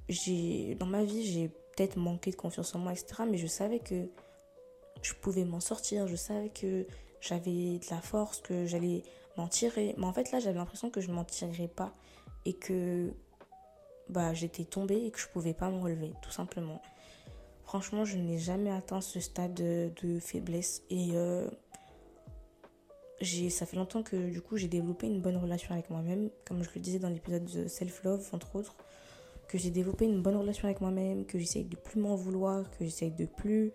[0.08, 3.22] J'ai, dans ma vie, j'ai peut-être manqué de confiance en moi, etc.
[3.30, 4.08] Mais je savais que
[5.02, 6.06] je pouvais m'en sortir.
[6.06, 6.86] Je savais que
[7.20, 9.02] j'avais de la force, que j'allais
[9.48, 9.94] tirer.
[9.98, 11.94] Mais en fait, là, j'avais l'impression que je m'en tirerais pas
[12.44, 13.12] et que
[14.08, 16.80] bah, j'étais tombée et que je pouvais pas me relever, tout simplement.
[17.64, 21.48] Franchement, je n'ai jamais atteint ce stade de, faiblesse et euh,
[23.50, 26.70] ça fait longtemps que du coup j'ai développé une bonne relation avec moi-même, comme je
[26.74, 28.74] le disais dans l'épisode de Self Love entre autres,
[29.46, 32.84] que j'ai développé une bonne relation avec moi-même, que j'essaye de plus m'en vouloir, que
[32.84, 33.72] j'essaye de plus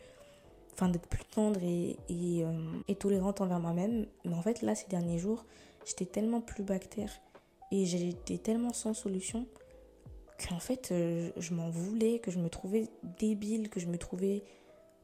[0.76, 4.06] enfin d'être plus tendre et, euh, et, tolérante envers moi-même.
[4.26, 5.46] Mais en fait, là, ces derniers jours,
[5.86, 7.12] j'étais tellement plus bactère
[7.72, 9.48] et j'étais tellement sans solution
[10.38, 14.44] qu'en fait, euh, je m'en voulais, que je me trouvais débile, que je me trouvais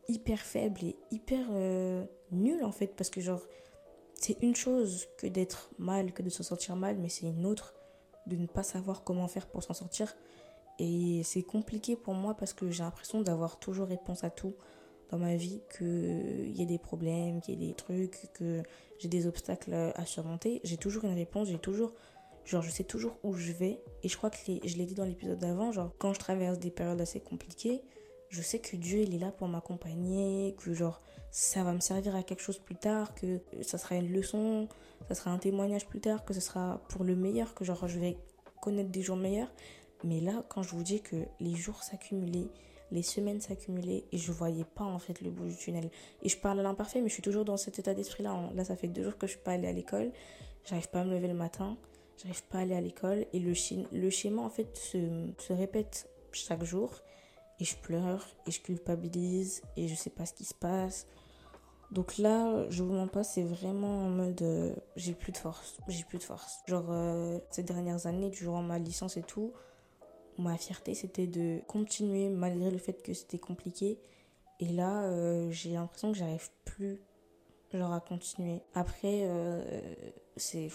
[0.10, 2.88] hyper faible et hyper euh, nulle en fait.
[2.96, 3.42] Parce que, genre,
[4.16, 7.74] c'est une chose que d'être mal, que de se sentir mal, mais c'est une autre
[8.28, 10.14] de ne pas savoir comment faire pour s'en sortir.
[10.80, 14.56] Et c'est compliqué pour moi parce que j'ai l'impression d'avoir toujours réponse à tout
[15.12, 18.63] dans ma vie qu'il y ait des problèmes, qu'il y ait des trucs, que
[18.97, 21.93] j'ai des obstacles à surmonter, j'ai toujours une réponse, j'ai toujours
[22.45, 25.06] genre je sais toujours où je vais et je crois que je l'ai dit dans
[25.06, 27.82] l'épisode d'avant, genre quand je traverse des périodes assez compliquées,
[28.30, 32.15] je sais que Dieu il est là pour m'accompagner, que genre ça va me servir
[32.15, 34.67] à quelque chose plus tard, que ça sera une leçon,
[35.08, 38.00] ça sera un témoignage plus tard, que ce sera pour le meilleur, que genre je
[38.00, 38.17] vais
[38.62, 39.52] connaître des jours meilleurs.
[40.04, 42.50] Mais là, quand je vous dis que les jours s'accumulaient,
[42.91, 45.89] les semaines s'accumulaient et je voyais pas en fait le bout du tunnel.
[46.23, 48.51] Et je parle à l'imparfait, mais je suis toujours dans cet état d'esprit-là.
[48.54, 50.12] Là, ça fait deux jours que je suis pas allée à l'école.
[50.65, 51.77] J'arrive pas à me lever le matin.
[52.21, 53.25] J'arrive pas à aller à l'école.
[53.34, 56.93] Et le, schéma, en fait, se, se répète chaque jour.
[57.60, 61.06] Et je pleure et je culpabilise et je sais pas ce qui se passe.
[61.91, 65.77] Donc là, je vous mens pas, c'est vraiment en mode euh, j'ai plus de force,
[65.89, 66.60] j'ai plus de force.
[66.65, 69.51] Genre euh, ces dernières années, durant ma licence et tout,
[70.38, 74.00] ma fierté, c'était de continuer malgré le fait que c'était compliqué.
[74.60, 77.00] Et là, euh, j'ai l'impression que j'arrive plus
[77.74, 78.62] genre à continuer.
[78.74, 79.82] Après, euh,
[80.36, 80.70] c'est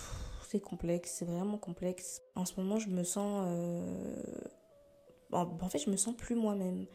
[0.60, 2.22] complexe, c'est vraiment complexe.
[2.34, 3.44] En ce moment, je me sens...
[3.48, 4.40] Euh,
[5.32, 6.86] en fait, je me sens plus moi-même.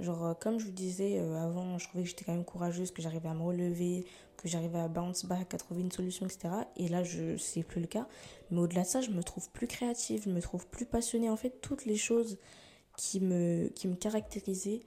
[0.00, 2.90] Genre, euh, comme je vous disais euh, avant, je trouvais que j'étais quand même courageuse,
[2.90, 4.04] que j'arrivais à me relever,
[4.36, 6.48] que j'arrivais à bounce back, à trouver une solution, etc.
[6.76, 8.08] Et là, je c'est plus le cas.
[8.50, 11.30] Mais au-delà de ça, je me trouve plus créative, je me trouve plus passionnée.
[11.30, 12.38] En fait, toutes les choses
[12.96, 14.80] qui me, qui me caractérisaient,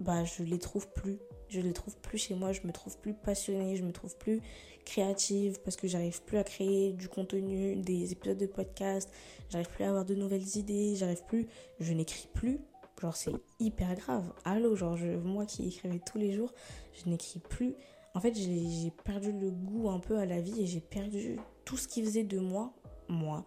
[0.00, 1.18] bah, je les trouve plus.
[1.48, 4.42] Je les trouve plus chez moi, je me trouve plus passionnée, je me trouve plus
[4.84, 9.10] créative parce que j'arrive plus à créer du contenu, des épisodes de podcast,
[9.48, 11.46] j'arrive plus à avoir de nouvelles idées, j'arrive plus,
[11.80, 12.60] je n'écris plus
[13.00, 14.32] Genre, c'est hyper grave.
[14.44, 16.52] Allô, genre, moi qui écrivais tous les jours,
[16.92, 17.74] je n'écris plus.
[18.14, 21.76] En fait, j'ai perdu le goût un peu à la vie et j'ai perdu tout
[21.76, 22.72] ce qui faisait de moi,
[23.08, 23.44] moi.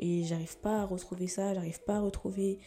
[0.00, 2.58] Et j'arrive pas à retrouver ça, j'arrive pas à retrouver.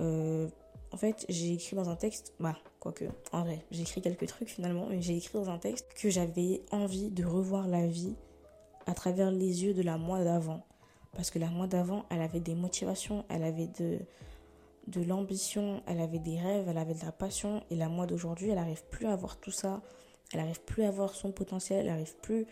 [0.00, 0.48] Euh,
[0.92, 4.48] en fait, j'ai écrit dans un texte, bah, quoique, en vrai, j'ai écrit quelques trucs
[4.48, 8.14] finalement, mais j'ai écrit dans un texte que j'avais envie de revoir la vie
[8.86, 10.64] à travers les yeux de la moi d'avant.
[11.14, 13.98] Parce que la moi d'avant, elle avait des motivations, elle avait de,
[14.88, 17.62] de l'ambition, elle avait des rêves, elle avait de la passion.
[17.70, 19.82] Et la moi d'aujourd'hui, elle n'arrive plus à avoir tout ça.
[20.32, 22.46] Elle n'arrive plus à avoir son potentiel, elle n'arrive plus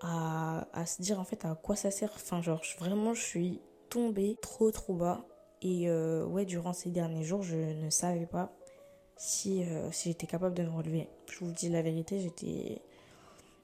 [0.00, 2.10] à, se dire en fait à quoi ça sert.
[2.14, 5.24] Enfin, genre, vraiment, je suis tombée trop, trop bas.
[5.62, 8.52] Et euh, ouais, durant ces derniers jours, je ne savais pas
[9.16, 11.08] si, euh, si j'étais capable de me relever.
[11.30, 12.82] Je vous dis la vérité, j'étais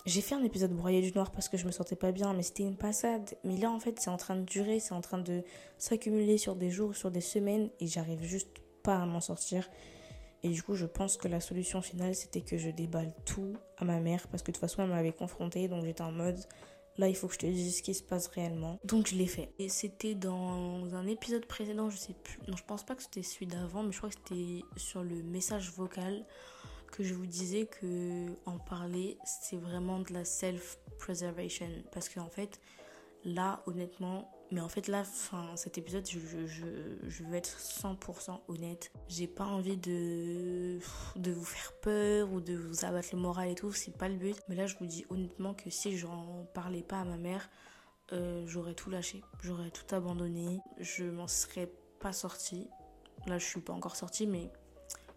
[0.07, 2.43] j'ai fait un épisode broyé du noir parce que je me sentais pas bien, mais
[2.43, 3.35] c'était une passade.
[3.45, 5.43] Mais là, en fait, c'est en train de durer, c'est en train de
[5.77, 8.49] s'accumuler sur des jours, sur des semaines, et j'arrive juste
[8.83, 9.69] pas à m'en sortir.
[10.43, 13.85] Et du coup, je pense que la solution finale, c'était que je déballe tout à
[13.85, 16.39] ma mère, parce que de toute façon, elle m'avait confrontée, donc j'étais en mode,
[16.97, 18.79] là, il faut que je te dise ce qui se passe réellement.
[18.85, 19.53] Donc, je l'ai fait.
[19.59, 23.23] Et c'était dans un épisode précédent, je sais plus, non, je pense pas que c'était
[23.23, 26.25] celui d'avant, mais je crois que c'était sur le message vocal
[26.91, 31.69] que je vous disais que en parler, c'est vraiment de la self-preservation.
[31.93, 32.61] Parce qu'en fait,
[33.25, 36.67] là, honnêtement, mais en fait, là, fin, cet épisode, je, je,
[37.07, 38.91] je, veux être 100% honnête.
[39.09, 40.79] J'ai pas envie de,
[41.17, 44.17] de vous faire peur ou de vous abattre le moral et tout, c'est pas le
[44.17, 44.37] but.
[44.49, 47.51] Mais là, je vous dis honnêtement que si j'en parlais pas à ma mère,
[48.13, 49.23] euh, j'aurais tout lâché.
[49.43, 50.61] J'aurais tout abandonné.
[50.79, 51.71] Je m'en serais
[52.01, 52.69] pas sortie.
[53.27, 54.51] Là, je suis pas encore sortie, mais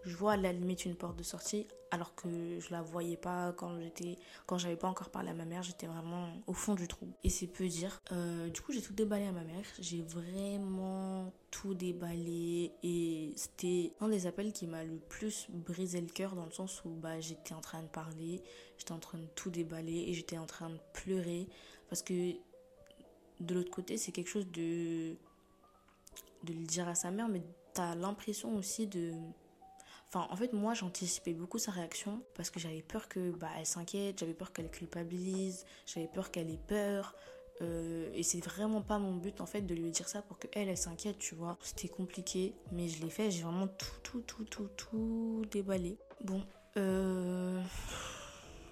[0.04, 3.54] je vois à la limite une porte de sortie alors que je la voyais pas
[3.54, 6.88] quand j'étais quand j'avais pas encore parlé à ma mère j'étais vraiment au fond du
[6.88, 7.08] trou.
[7.24, 8.02] Et c'est peu dire.
[8.12, 9.66] Euh, du coup j'ai tout déballé à ma mère.
[9.80, 16.08] J'ai vraiment tout déballé et c'était un des appels qui m'a le plus brisé le
[16.08, 18.42] cœur dans le sens où bah j'étais en train de parler
[18.78, 21.48] j'étais en train de tout déballer et j'étais en train de pleurer.
[21.90, 22.32] Parce que
[23.42, 25.16] de l'autre côté c'est quelque chose de
[26.44, 29.14] de le dire à sa mère mais t'as l'impression aussi de
[30.14, 33.66] Enfin, en fait, moi, j'anticipais beaucoup sa réaction parce que j'avais peur que bah, elle
[33.66, 37.16] s'inquiète, j'avais peur qu'elle culpabilise, j'avais peur qu'elle ait peur.
[37.62, 40.68] Euh, et c'est vraiment pas mon but en fait de lui dire ça pour qu'elle
[40.68, 41.58] elle, s'inquiète, tu vois.
[41.62, 45.98] C'était compliqué, mais je l'ai fait, j'ai vraiment tout, tout, tout, tout, tout déballé.
[46.26, 46.44] Bon,
[46.76, 47.62] euh,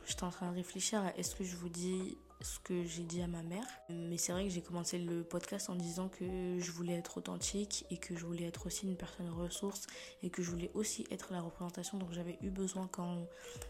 [0.05, 3.21] j'étais en train de réfléchir à est-ce que je vous dis ce que j'ai dit
[3.21, 3.65] à ma mère.
[3.89, 7.85] Mais c'est vrai que j'ai commencé le podcast en disant que je voulais être authentique
[7.89, 9.87] et que je voulais être aussi une personne ressource
[10.23, 11.97] et que je voulais aussi être la représentation.
[11.97, 13.27] Donc j'avais eu besoin quand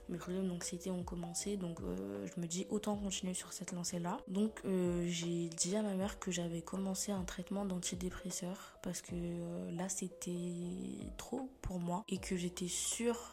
[0.09, 1.57] mes problèmes d'anxiété ont commencé.
[1.57, 4.17] Donc euh, je me dis autant continuer sur cette lancée-là.
[4.27, 9.13] Donc euh, j'ai dit à ma mère que j'avais commencé un traitement d'antidépresseur parce que
[9.13, 10.31] euh, là c'était
[11.17, 13.31] trop pour moi et que j'étais sûre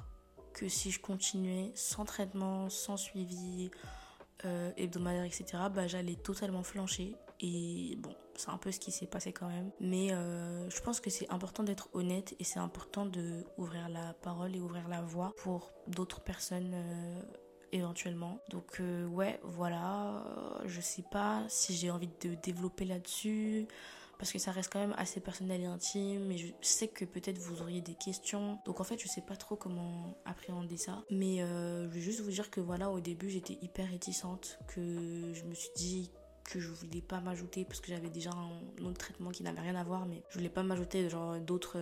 [0.54, 3.70] que si je continuais sans traitement, sans suivi,
[4.44, 5.44] euh, hebdomadaire, etc.,
[5.74, 7.14] bah, j'allais totalement flancher.
[7.40, 9.70] Et bon, c'est un peu ce qui s'est passé quand même.
[9.80, 14.14] Mais euh, je pense que c'est important d'être honnête et c'est important de ouvrir la
[14.14, 17.22] parole et ouvrir la voie pour d'autres personnes euh,
[17.72, 18.40] éventuellement.
[18.50, 20.24] Donc ouais, voilà.
[20.64, 23.68] Je sais pas si j'ai envie de développer là-dessus
[24.18, 27.38] parce que ça reste quand même assez personnel et intime et je sais que peut-être
[27.38, 31.42] vous auriez des questions donc en fait je sais pas trop comment appréhender ça mais
[31.42, 35.44] euh, je vais juste vous dire que voilà au début j'étais hyper réticente que je
[35.44, 36.10] me suis dit
[36.44, 39.74] que je voulais pas m'ajouter parce que j'avais déjà un autre traitement qui n'avait rien
[39.74, 41.78] à voir mais je voulais pas m'ajouter genre d'autres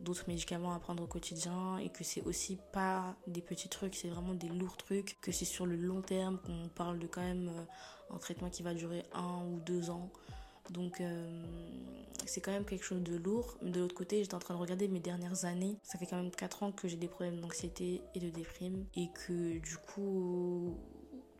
[0.00, 4.08] d'autres médicaments à prendre au quotidien et que c'est aussi pas des petits trucs, c'est
[4.08, 7.48] vraiment des lourds trucs, que c'est sur le long terme qu'on parle de quand même
[7.48, 10.10] euh, un traitement qui va durer un ou deux ans.
[10.70, 11.42] Donc euh,
[12.26, 13.56] c'est quand même quelque chose de lourd.
[13.62, 15.78] Mais de l'autre côté, j'étais en train de regarder mes dernières années.
[15.82, 18.86] Ça fait quand même 4 ans que j'ai des problèmes d'anxiété et de déprime.
[18.94, 20.76] Et que du coup,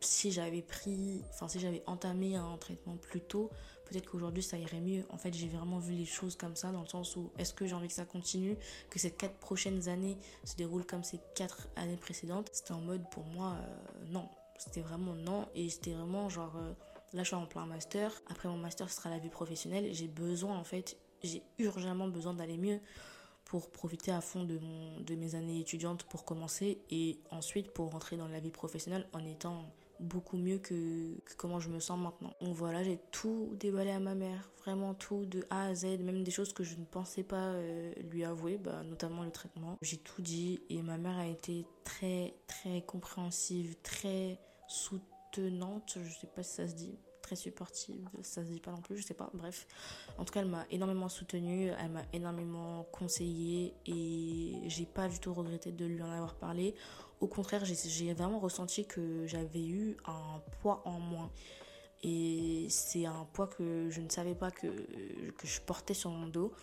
[0.01, 3.49] si j'avais pris, enfin si j'avais entamé un traitement plus tôt,
[3.85, 5.03] peut-être qu'aujourd'hui ça irait mieux.
[5.09, 7.65] En fait, j'ai vraiment vu les choses comme ça, dans le sens où est-ce que
[7.65, 8.57] j'ai envie que ça continue,
[8.89, 12.49] que ces 4 prochaines années se déroulent comme ces 4 années précédentes?
[12.51, 14.27] C'était en mode pour moi, euh, non.
[14.57, 15.47] C'était vraiment non.
[15.55, 16.55] Et c'était vraiment genre...
[16.57, 16.73] Euh,
[17.13, 18.11] Là, je suis en plein master.
[18.29, 19.93] Après mon master, ce sera la vie professionnelle.
[19.93, 22.79] J'ai besoin, en fait, j'ai urgemment besoin d'aller mieux
[23.45, 27.91] pour profiter à fond de, mon, de mes années étudiantes pour commencer et ensuite pour
[27.91, 29.65] rentrer dans la vie professionnelle en étant
[29.99, 32.33] beaucoup mieux que, comment je me sens maintenant.
[32.41, 36.23] Donc voilà, j'ai tout déballé à ma mère, vraiment tout de A à Z, même
[36.23, 39.77] des choses que je ne pensais pas euh, lui avouer, bah, notamment le traitement.
[39.81, 44.39] J'ai tout dit et ma mère a été très très compréhensive, très
[45.31, 48.81] soutenante, je sais pas si ça se dit, très supportive, ça se dit pas non
[48.81, 49.67] plus, je sais pas, bref.
[50.17, 55.19] En tout cas, elle m'a énormément soutenue, elle m'a énormément conseillé et j'ai pas du
[55.19, 56.75] tout regretté de lui en avoir parlé.
[57.19, 61.31] Au contraire, j'ai vraiment ressenti que j'avais eu un poids en moins.
[62.01, 66.27] Et c'est un poids que je ne savais pas que, que je portais sur mon
[66.27, 66.53] dos.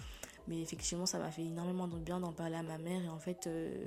[0.49, 3.05] Mais effectivement, ça m'a fait énormément de bien d'en parler à ma mère.
[3.05, 3.85] Et en fait, euh,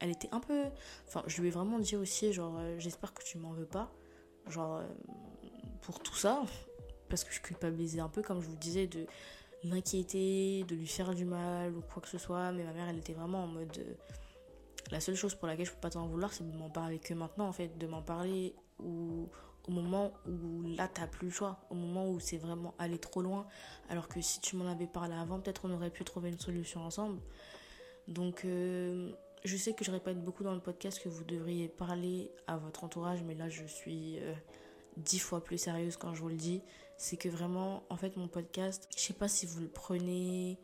[0.00, 0.64] elle était un peu.
[1.08, 3.90] Enfin, je lui ai vraiment dit aussi, genre, euh, j'espère que tu m'en veux pas.
[4.48, 4.86] Genre, euh,
[5.82, 6.42] pour tout ça.
[7.08, 9.06] Parce que je culpabilisais un peu, comme je vous disais, de
[9.64, 12.52] l'inquiéter, de lui faire du mal ou quoi que ce soit.
[12.52, 13.76] Mais ma mère, elle était vraiment en mode.
[13.78, 13.94] Euh,
[14.90, 17.14] la seule chose pour laquelle je peux pas t'en vouloir, c'est de m'en parler que
[17.14, 17.78] maintenant, en fait.
[17.78, 19.28] De m'en parler ou
[19.68, 23.22] au moment où là t'as plus le choix, au moment où c'est vraiment aller trop
[23.22, 23.46] loin.
[23.88, 26.80] Alors que si tu m'en avais parlé avant, peut-être on aurait pu trouver une solution
[26.82, 27.20] ensemble.
[28.08, 28.44] Donc
[29.44, 32.84] je sais que je répète beaucoup dans le podcast que vous devriez parler à votre
[32.84, 34.34] entourage, mais là je suis euh,
[34.96, 36.62] dix fois plus sérieuse quand je vous le dis.
[36.96, 40.58] C'est que vraiment, en fait, mon podcast, je sais pas si vous le prenez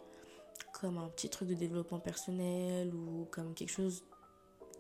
[0.73, 4.05] comme un petit truc de développement personnel ou comme quelque chose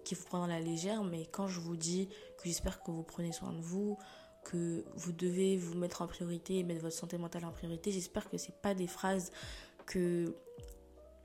[0.04, 3.02] qui vous prend dans la légère, mais quand je vous dis que j'espère que vous
[3.02, 3.98] prenez soin de vous,
[4.44, 8.28] que vous devez vous mettre en priorité et mettre votre santé mentale en priorité, j'espère
[8.28, 9.32] que c'est pas des phrases
[9.86, 10.36] que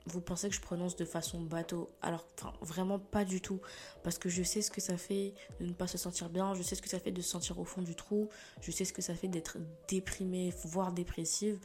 [0.06, 1.90] vous pensez que je prononce de façon bateau.
[2.02, 2.26] Alors,
[2.60, 3.60] vraiment pas du tout.
[4.02, 6.54] Parce que je sais ce que ça fait de ne pas se sentir bien.
[6.54, 8.28] Je sais ce que ça fait de se sentir au fond du trou.
[8.60, 11.58] Je sais ce que ça fait d'être déprimé, voire dépressive.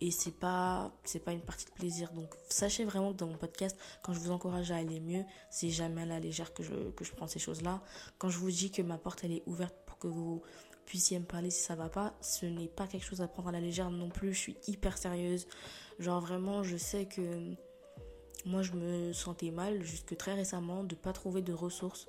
[0.00, 2.12] Et c'est pas, c'est pas une partie de plaisir.
[2.12, 5.70] Donc, sachez vraiment que dans mon podcast, quand je vous encourage à aller mieux, c'est
[5.70, 7.82] jamais à la légère que je, que je prends ces choses-là.
[8.18, 10.42] Quand je vous dis que ma porte, elle est ouverte pour que vous
[10.86, 13.52] puissiez me parler si ça va pas, ce n'est pas quelque chose à prendre à
[13.52, 14.32] la légère non plus.
[14.32, 15.46] Je suis hyper sérieuse.
[15.98, 17.54] Genre, vraiment, je sais que
[18.48, 22.08] moi, je me sentais mal jusque très récemment de ne pas trouver de ressources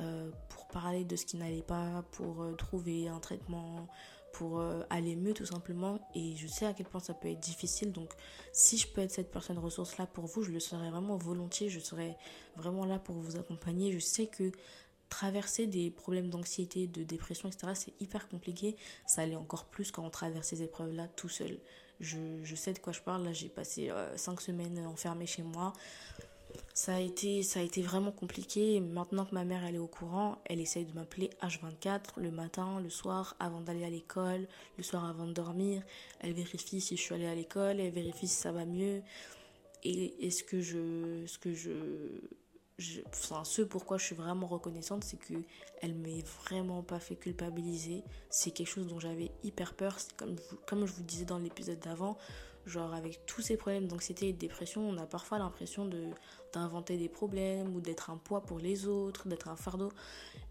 [0.00, 3.86] euh, pour parler de ce qui n'allait pas, pour euh, trouver un traitement,
[4.32, 6.00] pour euh, aller mieux tout simplement.
[6.14, 7.92] Et je sais à quel point ça peut être difficile.
[7.92, 8.10] Donc,
[8.52, 11.68] si je peux être cette personne ressource là pour vous, je le serai vraiment volontiers.
[11.68, 12.16] Je serai
[12.56, 13.92] vraiment là pour vous accompagner.
[13.92, 14.52] Je sais que
[15.10, 18.76] traverser des problèmes d'anxiété, de dépression, etc., c'est hyper compliqué.
[19.06, 21.58] Ça allait encore plus quand on traverse ces épreuves-là tout seul.
[22.00, 23.24] Je, sais de quoi je parle.
[23.24, 25.72] Là, j'ai passé euh, cinq semaines enfermée chez moi.
[26.72, 28.80] Ça a été, ça a été vraiment compliqué.
[28.80, 32.90] Maintenant que ma mère est au courant, elle essaye de m'appeler H24 le matin, le
[32.90, 35.82] soir, avant d'aller à l'école, le soir avant de dormir.
[36.20, 39.02] Elle vérifie si je suis allée à l'école, elle vérifie si ça va mieux.
[39.84, 41.72] Et est-ce que je, ce que je,
[43.08, 45.34] enfin, ce pourquoi je suis vraiment reconnaissante, c'est que
[45.80, 48.04] elle m'ait vraiment pas fait culpabiliser.
[48.30, 49.96] C'est quelque chose dont j'avais hyper peur.
[50.16, 52.16] Comme, comme je vous disais dans l'épisode d'avant,
[52.66, 56.10] genre avec tous ces problèmes d'anxiété et de dépression, on a parfois l'impression de
[56.52, 59.90] d'inventer des problèmes ou d'être un poids pour les autres, d'être un fardeau.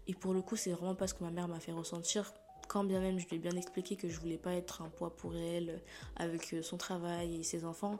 [0.06, 2.32] Et pour le coup, c'est vraiment pas ce que ma mère m'a fait ressentir.
[2.68, 5.14] Quand bien même je lui ai bien expliqué que je voulais pas être un poids
[5.16, 5.82] pour elle
[6.16, 7.98] avec son travail et ses enfants,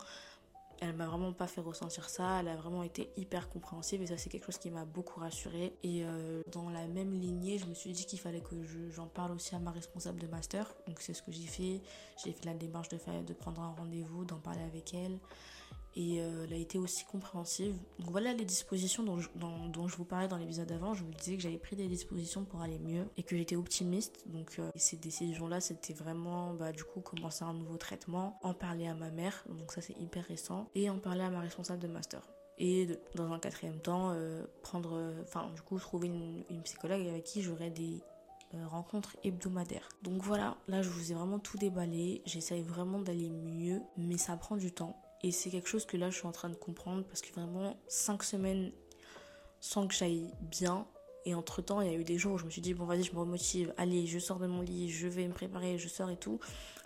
[0.80, 4.16] elle m'a vraiment pas fait ressentir ça, elle a vraiment été hyper compréhensive et ça
[4.16, 5.74] c'est quelque chose qui m'a beaucoup rassurée.
[5.82, 8.56] Et euh, dans la même lignée, je me suis dit qu'il fallait que
[8.90, 10.74] j'en parle aussi à ma responsable de master.
[10.86, 11.80] Donc c'est ce que j'ai fait.
[12.22, 15.18] J'ai fait la démarche de, faire, de prendre un rendez-vous, d'en parler avec elle
[15.96, 17.76] et euh, elle a été aussi compréhensive.
[17.98, 20.94] Donc voilà les dispositions dont je, dont, je vous parlais dans l'épisode d'avant.
[20.94, 24.24] Je vous disais que j'avais pris des dispositions pour aller mieux et que j'étais optimiste.
[24.26, 28.86] Donc euh, ces décisions-là, c'était vraiment bah, du coup commencer un nouveau traitement, en parler
[28.86, 31.88] à ma mère, donc ça c'est hyper récent, et en parler à ma responsable de
[31.88, 32.22] master.
[32.58, 37.24] Et dans un quatrième temps, euh, prendre, enfin du coup trouver une, une psychologue avec
[37.24, 38.00] qui j'aurais des
[38.62, 39.88] rencontres hebdomadaires.
[40.02, 42.22] Donc voilà, là je vous ai vraiment tout déballé.
[42.26, 44.96] J'essaye vraiment d'aller mieux, mais ça prend du temps.
[45.24, 47.78] Et c'est quelque chose que là, je suis en train de comprendre parce que vraiment,
[47.88, 48.72] cinq semaines
[49.58, 50.86] sans que j'aille bien.
[51.24, 52.84] Et entre temps, il y a eu des jours où je me suis dit, bon,
[52.84, 53.72] vas-y, je me remotive.
[53.78, 56.40] Allez, je sors de mon lit, je vais me préparer, je sors et tout.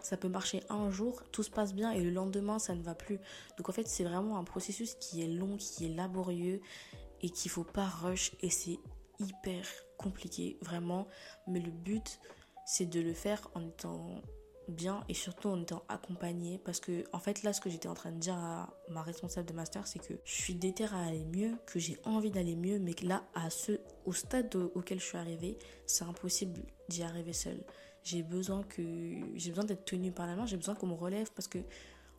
[0.05, 2.95] Ça peut marcher un jour, tout se passe bien et le lendemain, ça ne va
[2.95, 3.19] plus.
[3.57, 6.61] Donc en fait, c'est vraiment un processus qui est long, qui est laborieux
[7.23, 8.31] et qu'il faut pas rush.
[8.41, 8.79] Et c'est
[9.19, 11.09] hyper compliqué, vraiment.
[11.49, 12.21] Mais le but,
[12.67, 14.23] c'est de le faire en étant
[14.69, 17.95] bien et surtout en étant accompagnée parce que en fait là ce que j'étais en
[17.95, 21.25] train de dire à ma responsable de master c'est que je suis déterre à aller
[21.25, 23.73] mieux que j'ai envie d'aller mieux mais que là à ce
[24.05, 27.63] au stade auquel je suis arrivée c'est impossible d'y arriver seule.
[28.05, 28.83] J'ai besoin que
[29.35, 31.59] j'ai besoin d'être tenue par la main j'ai besoin qu'on me relève parce que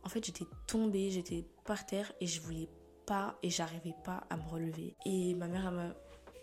[0.02, 2.68] en fait j'étais tombée j'étais par terre et je voulais
[3.06, 4.94] pas et j'arrivais pas à me relever.
[5.04, 5.94] Et ma mère elle m'a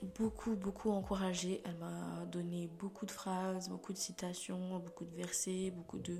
[0.03, 1.61] beaucoup, beaucoup encouragée.
[1.65, 6.19] Elle m'a donné beaucoup de phrases, beaucoup de citations, beaucoup de versets, beaucoup de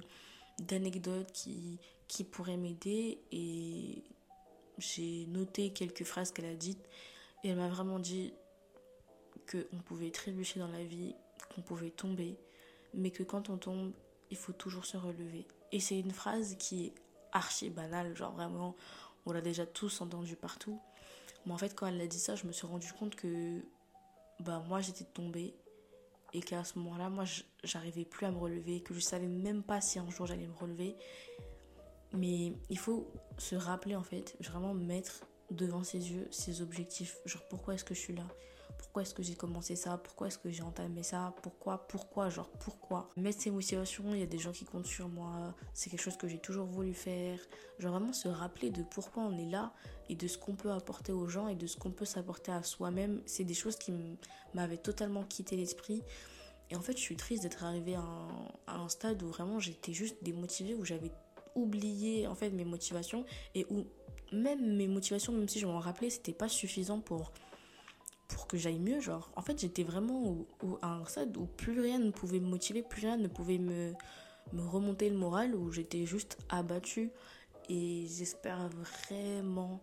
[0.60, 3.20] d'anecdotes qui, qui pourraient m'aider.
[3.32, 4.04] Et
[4.78, 6.84] j'ai noté quelques phrases qu'elle a dites.
[7.43, 8.34] Et elle m'a vraiment dit
[9.49, 11.16] qu'on pouvait trébucher dans la vie,
[11.54, 12.38] qu'on pouvait tomber,
[12.93, 13.93] mais que quand on tombe,
[14.30, 15.45] il faut toujours se relever.
[15.72, 16.93] Et c'est une phrase qui est
[17.32, 18.76] archi banale, genre vraiment,
[19.26, 20.80] on l'a déjà tous entendu partout.
[21.45, 23.62] Mais en fait, quand elle a dit ça, je me suis rendu compte que
[24.40, 25.56] bah, moi j'étais tombée
[26.34, 27.24] et qu'à ce moment-là, moi
[27.64, 30.56] j'arrivais plus à me relever, que je savais même pas si un jour j'allais me
[30.56, 30.96] relever.
[32.14, 37.18] Mais il faut se rappeler en fait, vraiment mettre devant ses yeux ses objectifs.
[37.26, 38.28] Genre pourquoi est-ce que je suis là?
[38.78, 42.49] Pourquoi est-ce que j'ai commencé ça Pourquoi est-ce que j'ai entamé ça Pourquoi Pourquoi Genre
[42.59, 46.01] pourquoi Mettre ses motivations, il y a des gens qui comptent sur moi, c'est quelque
[46.01, 47.39] chose que j'ai toujours voulu faire.
[47.80, 49.73] Genre vraiment se rappeler de pourquoi on est là
[50.09, 52.63] et de ce qu'on peut apporter aux gens et de ce qu'on peut s'apporter à
[52.63, 53.21] soi-même.
[53.25, 53.93] C'est des choses qui
[54.53, 56.03] m'avaient totalement quitté l'esprit.
[56.69, 58.03] Et en fait, je suis triste d'être arrivée à
[58.67, 61.11] un, stade où vraiment j'étais juste démotivée, où j'avais
[61.55, 63.25] oublié en fait mes motivations
[63.55, 63.86] et où
[64.32, 67.32] même mes motivations, même si je m'en rappelais, c'était pas suffisant pour
[68.28, 68.99] pour que j'aille mieux.
[68.99, 70.45] Genre, en fait, j'étais vraiment
[70.82, 73.93] à un stade où plus rien ne pouvait me motiver, plus rien ne pouvait me,
[74.53, 77.11] me remonter le moral, où j'étais juste abattue.
[77.69, 79.82] Et j'espère vraiment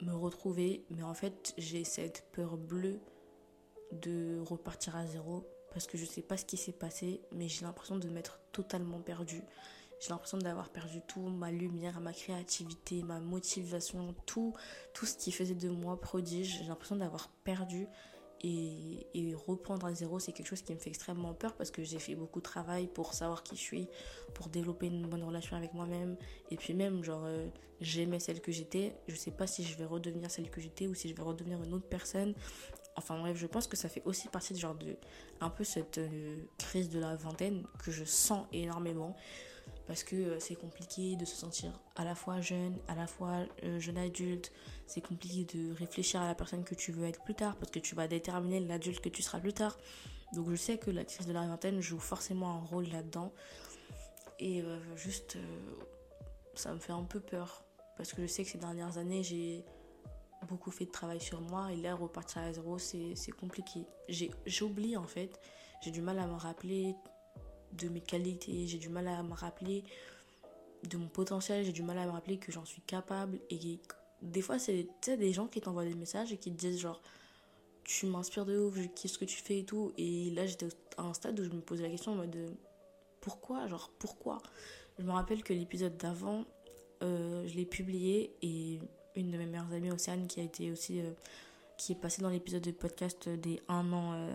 [0.00, 0.84] me retrouver.
[0.90, 3.00] Mais en fait, j'ai cette peur bleue
[3.92, 7.64] de repartir à zéro parce que je sais pas ce qui s'est passé, mais j'ai
[7.64, 9.42] l'impression de m'être totalement perdue.
[10.02, 14.52] J'ai l'impression d'avoir perdu tout, ma lumière, ma créativité, ma motivation, tout,
[14.94, 16.58] tout ce qui faisait de moi prodige.
[16.58, 17.86] J'ai l'impression d'avoir perdu.
[18.42, 19.06] Et,
[19.46, 22.16] reprendre à zéro, c'est quelque chose qui me fait extrêmement peur parce que j'ai fait
[22.16, 23.88] beaucoup de travail pour savoir qui je suis,
[24.34, 26.16] pour développer une bonne relation avec moi-même.
[26.50, 27.46] Et puis même, genre, euh,
[27.80, 28.96] j'aimais celle que j'étais.
[29.06, 31.62] Je sais pas si je vais redevenir celle que j'étais ou si je vais redevenir
[31.62, 32.34] une autre personne.
[32.96, 34.96] Enfin bref, je pense que ça fait aussi partie de genre de
[35.40, 39.14] un peu cette euh, crise de la vingtaine que je sens énormément
[39.86, 43.46] parce que euh, c'est compliqué de se sentir à la fois jeune, à la fois
[43.64, 44.52] euh, jeune adulte.
[44.86, 47.78] C'est compliqué de réfléchir à la personne que tu veux être plus tard parce que
[47.78, 49.76] tu vas déterminer l'adulte que tu seras plus tard.
[50.34, 53.32] Donc je sais que la crise de la vingtaine joue forcément un rôle là-dedans.
[54.38, 55.36] Et euh, juste,
[56.54, 57.64] ça me fait un peu peur
[57.96, 59.64] parce que je sais que ces dernières années, j'ai
[60.48, 63.86] beaucoup fait de travail sur moi et là, repartir à zéro, c'est compliqué.
[64.46, 65.38] J'oublie en fait,
[65.82, 66.96] j'ai du mal à me rappeler
[67.72, 69.84] de mes qualités, j'ai du mal à me rappeler
[70.88, 73.38] de mon potentiel, j'ai du mal à me rappeler que j'en suis capable.
[73.50, 73.78] Et
[74.20, 77.00] des fois, c'est des gens qui t'envoient des messages et qui te disent genre,
[77.84, 79.92] tu m'inspires de ouf, qu'est-ce que tu fais et tout.
[79.96, 82.56] Et là, j'étais à un stade où je me posais la question en mode,
[83.20, 83.66] pourquoi?
[83.66, 84.42] Genre, pourquoi?
[84.98, 86.44] Je me rappelle que l'épisode d'avant,
[87.02, 88.80] euh, je l'ai publié et
[89.14, 91.00] une de mes meilleures amies, Océane, qui a été aussi...
[91.00, 91.12] Euh,
[91.82, 94.32] qui est passée dans l'épisode de podcast des 1 an euh,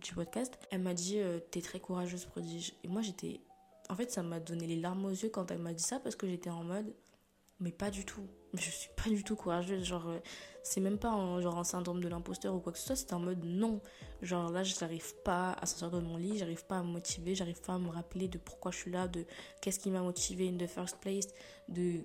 [0.00, 2.74] du podcast, elle m'a dit euh, T'es très courageuse, prodige.
[2.82, 3.40] Et moi, j'étais.
[3.88, 6.16] En fait, ça m'a donné les larmes aux yeux quand elle m'a dit ça parce
[6.16, 6.92] que j'étais en mode
[7.60, 8.26] Mais pas du tout.
[8.54, 9.84] Je suis pas du tout courageuse.
[9.84, 10.18] Genre, euh,
[10.64, 11.10] c'est même pas
[11.40, 12.96] genre un syndrome de l'imposteur ou quoi que ce soit.
[12.96, 13.80] C'est en mode non.
[14.20, 17.36] Genre là, je n'arrive pas à sortir de mon lit, j'arrive pas à me motiver,
[17.36, 19.26] j'arrive pas à me rappeler de pourquoi je suis là, de
[19.60, 21.28] qu'est-ce qui m'a motivé in the first place,
[21.68, 22.00] de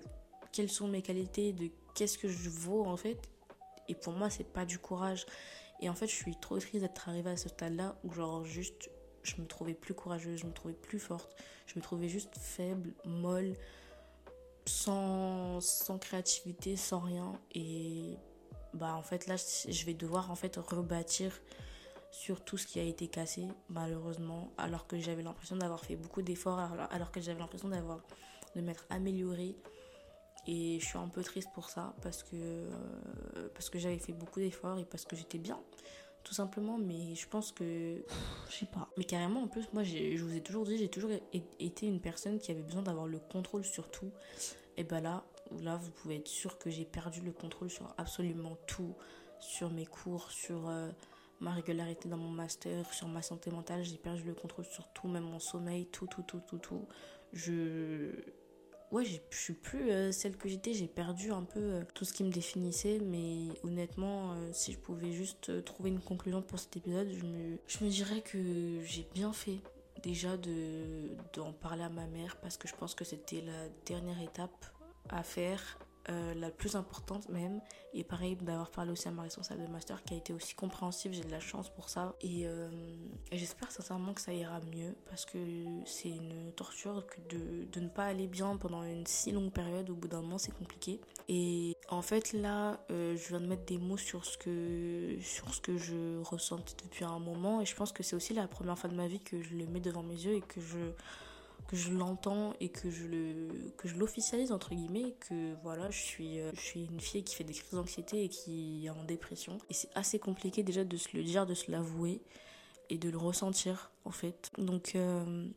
[0.52, 3.18] quelles sont mes qualités, de qu'est-ce que je vaux en fait.
[3.88, 5.26] Et pour moi, c'est pas du courage.
[5.80, 8.90] Et en fait, je suis trop triste d'être arrivée à ce stade-là où, genre, juste,
[9.22, 12.94] je me trouvais plus courageuse, je me trouvais plus forte, je me trouvais juste faible,
[13.04, 13.54] molle,
[14.66, 17.38] sans, sans créativité, sans rien.
[17.54, 18.16] Et
[18.74, 21.32] bah, en fait, là, je vais devoir, en fait, rebâtir
[22.10, 26.22] sur tout ce qui a été cassé, malheureusement, alors que j'avais l'impression d'avoir fait beaucoup
[26.22, 26.58] d'efforts,
[26.90, 28.00] alors que j'avais l'impression d'avoir
[28.54, 29.54] de m'être améliorée
[30.46, 34.12] et je suis un peu triste pour ça parce que, euh, parce que j'avais fait
[34.12, 35.58] beaucoup d'efforts et parce que j'étais bien,
[36.22, 36.78] tout simplement.
[36.78, 38.04] Mais je pense que.
[38.50, 38.88] Je sais pas.
[38.96, 41.10] Mais carrément, en plus, moi, je vous ai toujours dit, j'ai toujours
[41.58, 44.12] été une personne qui avait besoin d'avoir le contrôle sur tout.
[44.76, 45.24] Et ben là,
[45.60, 48.94] là, vous pouvez être sûr que j'ai perdu le contrôle sur absolument tout.
[49.40, 50.68] Sur mes cours, sur.
[50.68, 50.90] Euh,
[51.40, 55.06] ma régularité dans mon master, sur ma santé mentale, j'ai perdu le contrôle sur tout,
[55.08, 56.86] même mon sommeil, tout, tout, tout, tout, tout.
[57.32, 58.10] Je,
[58.92, 62.12] ouais, je suis plus euh, celle que j'étais, j'ai perdu un peu euh, tout ce
[62.12, 66.76] qui me définissait, mais honnêtement, euh, si je pouvais juste trouver une conclusion pour cet
[66.76, 69.58] épisode, je me, je me dirais que j'ai bien fait
[70.02, 74.20] déjà de d'en parler à ma mère parce que je pense que c'était la dernière
[74.20, 74.66] étape
[75.08, 75.78] à faire
[76.08, 77.60] euh, la plus importante même.
[77.92, 81.12] Et pareil, d'avoir parlé aussi à ma responsable de master qui a été aussi compréhensive,
[81.12, 82.14] j'ai de la chance pour ça.
[82.20, 82.68] Et, euh,
[83.32, 85.38] j'espère sincèrement que ça ira mieux parce que
[85.84, 89.90] c'est une torture que de, de, ne pas aller bien pendant une si longue période.
[89.90, 91.00] Au bout d'un moment, c'est compliqué.
[91.28, 95.52] Et en fait, là, euh, je viens de mettre des mots sur ce que, sur
[95.54, 97.60] ce que je ressens depuis un moment.
[97.60, 99.66] Et je pense que c'est aussi la première fois de ma vie que je le
[99.66, 100.92] mets devant mes yeux et que je
[101.68, 105.98] que je l'entends et que je le que je l'officialise entre guillemets que voilà je
[105.98, 109.04] suis euh, je suis une fille qui fait des crises d'anxiété et qui est en
[109.04, 112.20] dépression et c'est assez compliqué déjà de se le dire de se l'avouer
[112.88, 115.48] et de le ressentir en fait donc euh,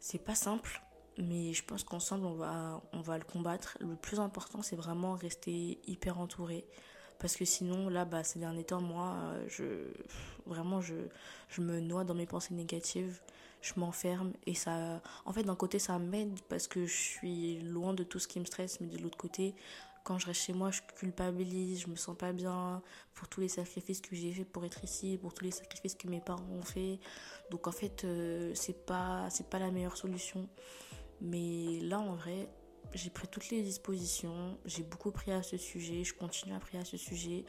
[0.00, 0.80] C'est pas simple,
[1.16, 3.76] mais je pense qu'ensemble on va, on va le combattre.
[3.80, 6.64] Le plus important, c'est vraiment rester hyper entouré.
[7.18, 9.64] Parce que sinon, là, bah, ces derniers temps, moi, je,
[10.46, 10.94] vraiment, je,
[11.48, 13.20] je me noie dans mes pensées négatives.
[13.60, 15.02] Je m'enferme et ça.
[15.24, 18.38] En fait, d'un côté, ça m'aide parce que je suis loin de tout ce qui
[18.38, 19.56] me stresse, mais de l'autre côté,
[20.08, 23.48] quand je reste chez moi, je culpabilise, je me sens pas bien pour tous les
[23.48, 26.62] sacrifices que j'ai fait pour être ici, pour tous les sacrifices que mes parents ont
[26.62, 26.98] fait.
[27.50, 30.48] Donc en fait, euh, c'est pas c'est pas la meilleure solution.
[31.20, 32.48] Mais là, en vrai,
[32.94, 36.80] j'ai pris toutes les dispositions, j'ai beaucoup pris à ce sujet, je continue à prier
[36.80, 37.44] à ce sujet.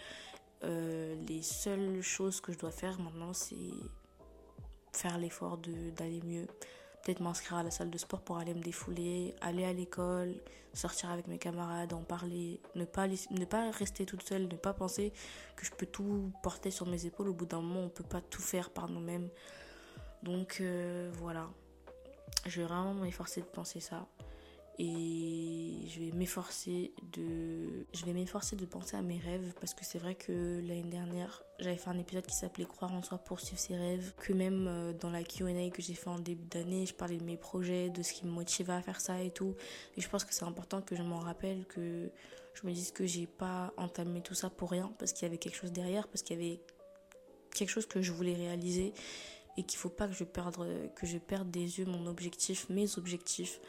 [0.63, 3.55] Euh, les seules choses que je dois faire maintenant, c'est
[4.91, 6.47] faire l'effort d'aller mieux.
[7.03, 10.35] Peut-être m'inscrire à la salle de sport pour aller me défouler, aller à l'école,
[10.73, 14.73] sortir avec mes camarades, en parler, ne pas, ne pas rester toute seule, ne pas
[14.73, 15.13] penser
[15.55, 17.29] que je peux tout porter sur mes épaules.
[17.29, 19.29] Au bout d'un moment, on ne peut pas tout faire par nous-mêmes.
[20.23, 21.49] Donc euh, voilà,
[22.45, 24.05] je vais vraiment m'efforcer de penser ça
[24.81, 29.83] et je vais m'efforcer de je vais m'efforcer de penser à mes rêves parce que
[29.83, 33.41] c'est vrai que l'année dernière j'avais fait un épisode qui s'appelait croire en soi pour
[33.41, 36.85] suivre ses rêves que même euh, dans la Q&A que j'ai fait en début d'année
[36.85, 39.53] je parlais de mes projets de ce qui me motivait à faire ça et tout.
[39.97, 42.09] Et je pense que c'est important que je m'en rappelle que
[42.53, 45.37] je me dise que j'ai pas entamé tout ça pour rien parce qu'il y avait
[45.37, 46.61] quelque chose derrière parce qu'il y avait
[47.53, 48.93] quelque chose que je voulais réaliser
[49.57, 50.65] et qu'il faut pas que je perde
[50.95, 53.59] que je perde des yeux mon objectif mes objectifs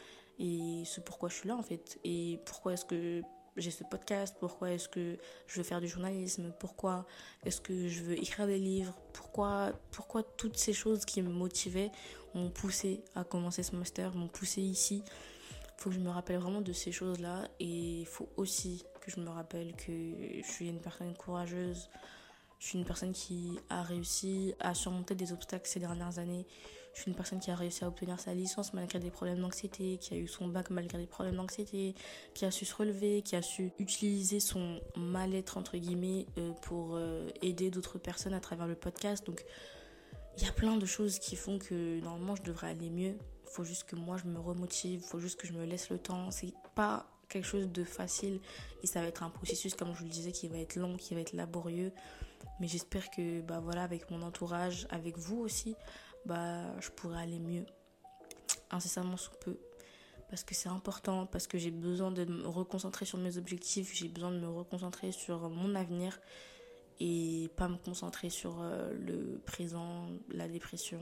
[0.40, 2.00] et c'est pourquoi je suis là en fait.
[2.02, 3.22] Et pourquoi est-ce que
[3.56, 7.06] j'ai ce podcast, pourquoi est-ce que je veux faire du journalisme, pourquoi
[7.44, 11.90] est-ce que je veux écrire des livres, pourquoi, pourquoi toutes ces choses qui me motivaient
[12.34, 15.02] m'ont poussé à commencer ce master, m'ont poussé ici?
[15.76, 19.20] Faut que je me rappelle vraiment de ces choses-là et il faut aussi que je
[19.20, 19.92] me rappelle que
[20.42, 21.90] je suis une personne courageuse,
[22.58, 26.46] je suis une personne qui a réussi à surmonter des obstacles ces dernières années.
[26.92, 29.96] Je suis une personne qui a réussi à obtenir sa licence malgré des problèmes d'anxiété,
[29.98, 31.94] qui a eu son bac malgré des problèmes d'anxiété,
[32.34, 36.96] qui a su se relever, qui a su utiliser son mal-être entre guillemets euh, pour
[36.96, 39.24] euh, aider d'autres personnes à travers le podcast.
[39.26, 39.44] Donc
[40.36, 43.16] il y a plein de choses qui font que normalement je devrais aller mieux.
[43.44, 46.30] Faut juste que moi je me remotive, faut juste que je me laisse le temps.
[46.30, 48.40] C'est pas quelque chose de facile
[48.82, 50.96] et ça va être un processus comme je vous le disais qui va être long,
[50.96, 51.92] qui va être laborieux.
[52.58, 55.74] Mais j'espère que bah voilà avec mon entourage, avec vous aussi,
[56.26, 57.64] bah, je pourrais aller mieux
[58.70, 59.58] incessamment sous peu.
[60.28, 64.08] Parce que c'est important, parce que j'ai besoin de me reconcentrer sur mes objectifs, j'ai
[64.08, 66.20] besoin de me reconcentrer sur mon avenir
[67.00, 71.00] et pas me concentrer sur euh, le présent, la dépression,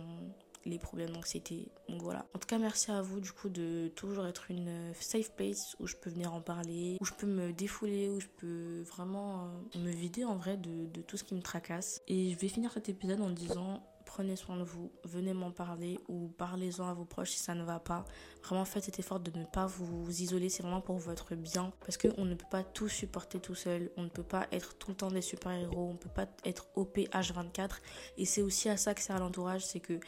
[0.64, 1.68] les problèmes d'anxiété.
[1.88, 2.26] Donc voilà.
[2.34, 5.86] En tout cas, merci à vous du coup de toujours être une safe place où
[5.86, 9.78] je peux venir en parler, où je peux me défouler, où je peux vraiment euh,
[9.80, 12.00] me vider en vrai de, de tout ce qui me tracasse.
[12.08, 16.00] Et je vais finir cet épisode en disant prenez soin de vous, venez m'en parler
[16.09, 18.06] ou parlez-en à vos proches si ça ne va pas.
[18.42, 21.72] Vraiment faites cet effort de ne pas vous isoler, c'est vraiment pour votre bien.
[21.80, 24.90] Parce qu'on ne peut pas tout supporter tout seul, on ne peut pas être tout
[24.90, 27.70] le temps des super-héros, on ne peut pas être OP H24
[28.16, 30.00] et c'est aussi à ça que sert l'entourage, c'est que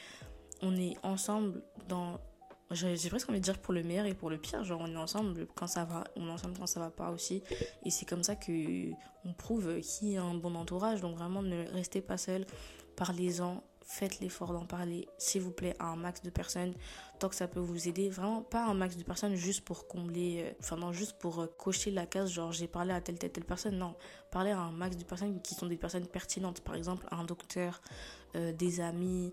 [0.62, 2.18] on est ensemble dans
[2.70, 4.62] j'ai presque envie de dire pour le meilleur et pour le pire.
[4.64, 7.42] Genre on est ensemble quand ça va on est ensemble quand ça va pas aussi.
[7.84, 8.92] Et c'est comme ça que
[9.24, 11.00] on prouve qui a un bon entourage.
[11.00, 12.46] Donc vraiment ne restez pas seul.
[12.96, 16.74] Parlez-en faites l'effort d'en parler, s'il vous plaît, à un max de personnes,
[17.18, 18.08] tant que ça peut vous aider.
[18.08, 21.46] Vraiment, pas un max de personnes juste pour combler, euh, enfin non, juste pour euh,
[21.58, 23.76] cocher la case, genre j'ai parlé à telle, telle, telle personne.
[23.76, 23.96] Non,
[24.30, 26.60] parler à un max de personnes qui sont des personnes pertinentes.
[26.60, 27.82] Par exemple, un docteur,
[28.36, 29.32] euh, des amis,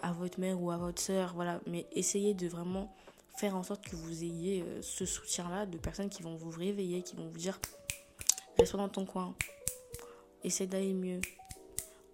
[0.00, 1.60] à votre mère ou à votre soeur, voilà.
[1.66, 2.94] Mais essayez de vraiment
[3.36, 7.16] faire en sorte que vous ayez ce soutien-là de personnes qui vont vous réveiller, qui
[7.16, 7.58] vont vous dire
[8.56, 9.34] reste dans ton coin,
[10.44, 11.20] essaie d'aller mieux,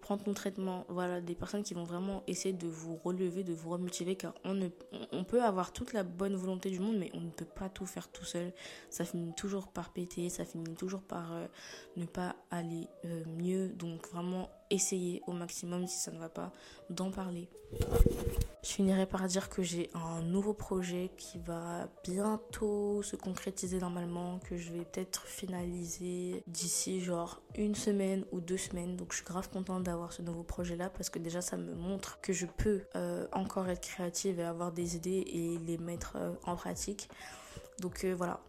[0.07, 0.85] prendre ton traitement.
[0.87, 4.53] Voilà, des personnes qui vont vraiment essayer de vous relever, de vous remotiver, car on,
[4.53, 4.69] ne,
[5.11, 7.85] on peut avoir toute la bonne volonté du monde, mais on ne peut pas tout
[7.85, 8.53] faire tout seul.
[8.89, 11.47] Ça finit toujours par péter, ça finit toujours par euh,
[11.97, 13.67] ne pas aller euh, mieux.
[13.67, 16.51] Donc vraiment, essayez au maximum, si ça ne va pas,
[16.89, 17.49] d'en parler.
[18.63, 24.39] Je finirai par dire que j'ai un nouveau projet qui va bientôt se concrétiser normalement,
[24.39, 28.95] que je vais peut-être finaliser d'ici genre une semaine ou deux semaines.
[28.95, 31.75] Donc je suis grave contente d'avoir ce nouveau projet là parce que déjà ça me
[31.75, 36.17] montre que je peux euh, encore être créative et avoir des idées et les mettre
[36.17, 37.09] euh, en pratique.
[37.79, 38.39] Donc euh, voilà,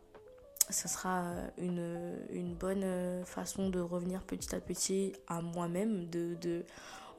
[0.70, 6.64] ça sera une, une, bonne façon de revenir petit à petit à moi-même, de, de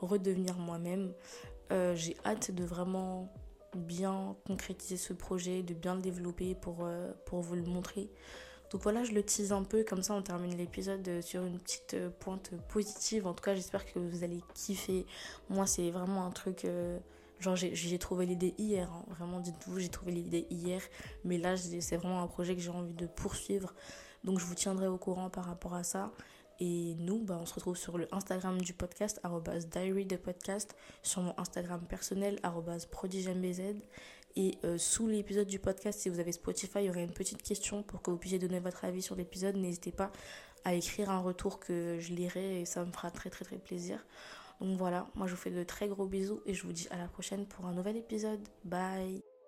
[0.02, 1.14] redevenir moi-même.
[1.72, 3.32] Euh, j'ai hâte de vraiment
[3.76, 8.10] bien concrétiser ce projet, de bien le développer pour, euh, pour vous le montrer.
[8.72, 11.98] Donc voilà, je le tease un peu, comme ça on termine l'épisode sur une petite
[12.20, 13.26] pointe positive.
[13.26, 15.08] En tout cas, j'espère que vous allez kiffer.
[15.50, 16.68] Moi, c'est vraiment un truc
[17.40, 19.06] Genre, j'ai trouvé l'idée hier, hein.
[19.10, 20.82] vraiment, dites-vous, j'ai trouvé l'idée hier.
[21.24, 23.74] Mais là, c'est vraiment un projet que j'ai envie de poursuivre.
[24.24, 26.12] Donc, je vous tiendrai au courant par rapport à ça.
[26.60, 29.22] Et nous, bah, on se retrouve sur le Instagram du podcast,
[29.72, 32.40] diary de podcast, sur mon Instagram personnel,
[32.92, 33.62] prodigembz.
[34.36, 37.42] Et euh, sous l'épisode du podcast, si vous avez Spotify, il y aurait une petite
[37.42, 39.56] question pour que vous puissiez donner votre avis sur l'épisode.
[39.56, 40.12] N'hésitez pas
[40.66, 44.06] à écrire un retour que je lirai et ça me fera très très très plaisir.
[44.60, 46.98] Donc voilà, moi je vous fais de très gros bisous et je vous dis à
[46.98, 48.46] la prochaine pour un nouvel épisode.
[48.66, 49.39] Bye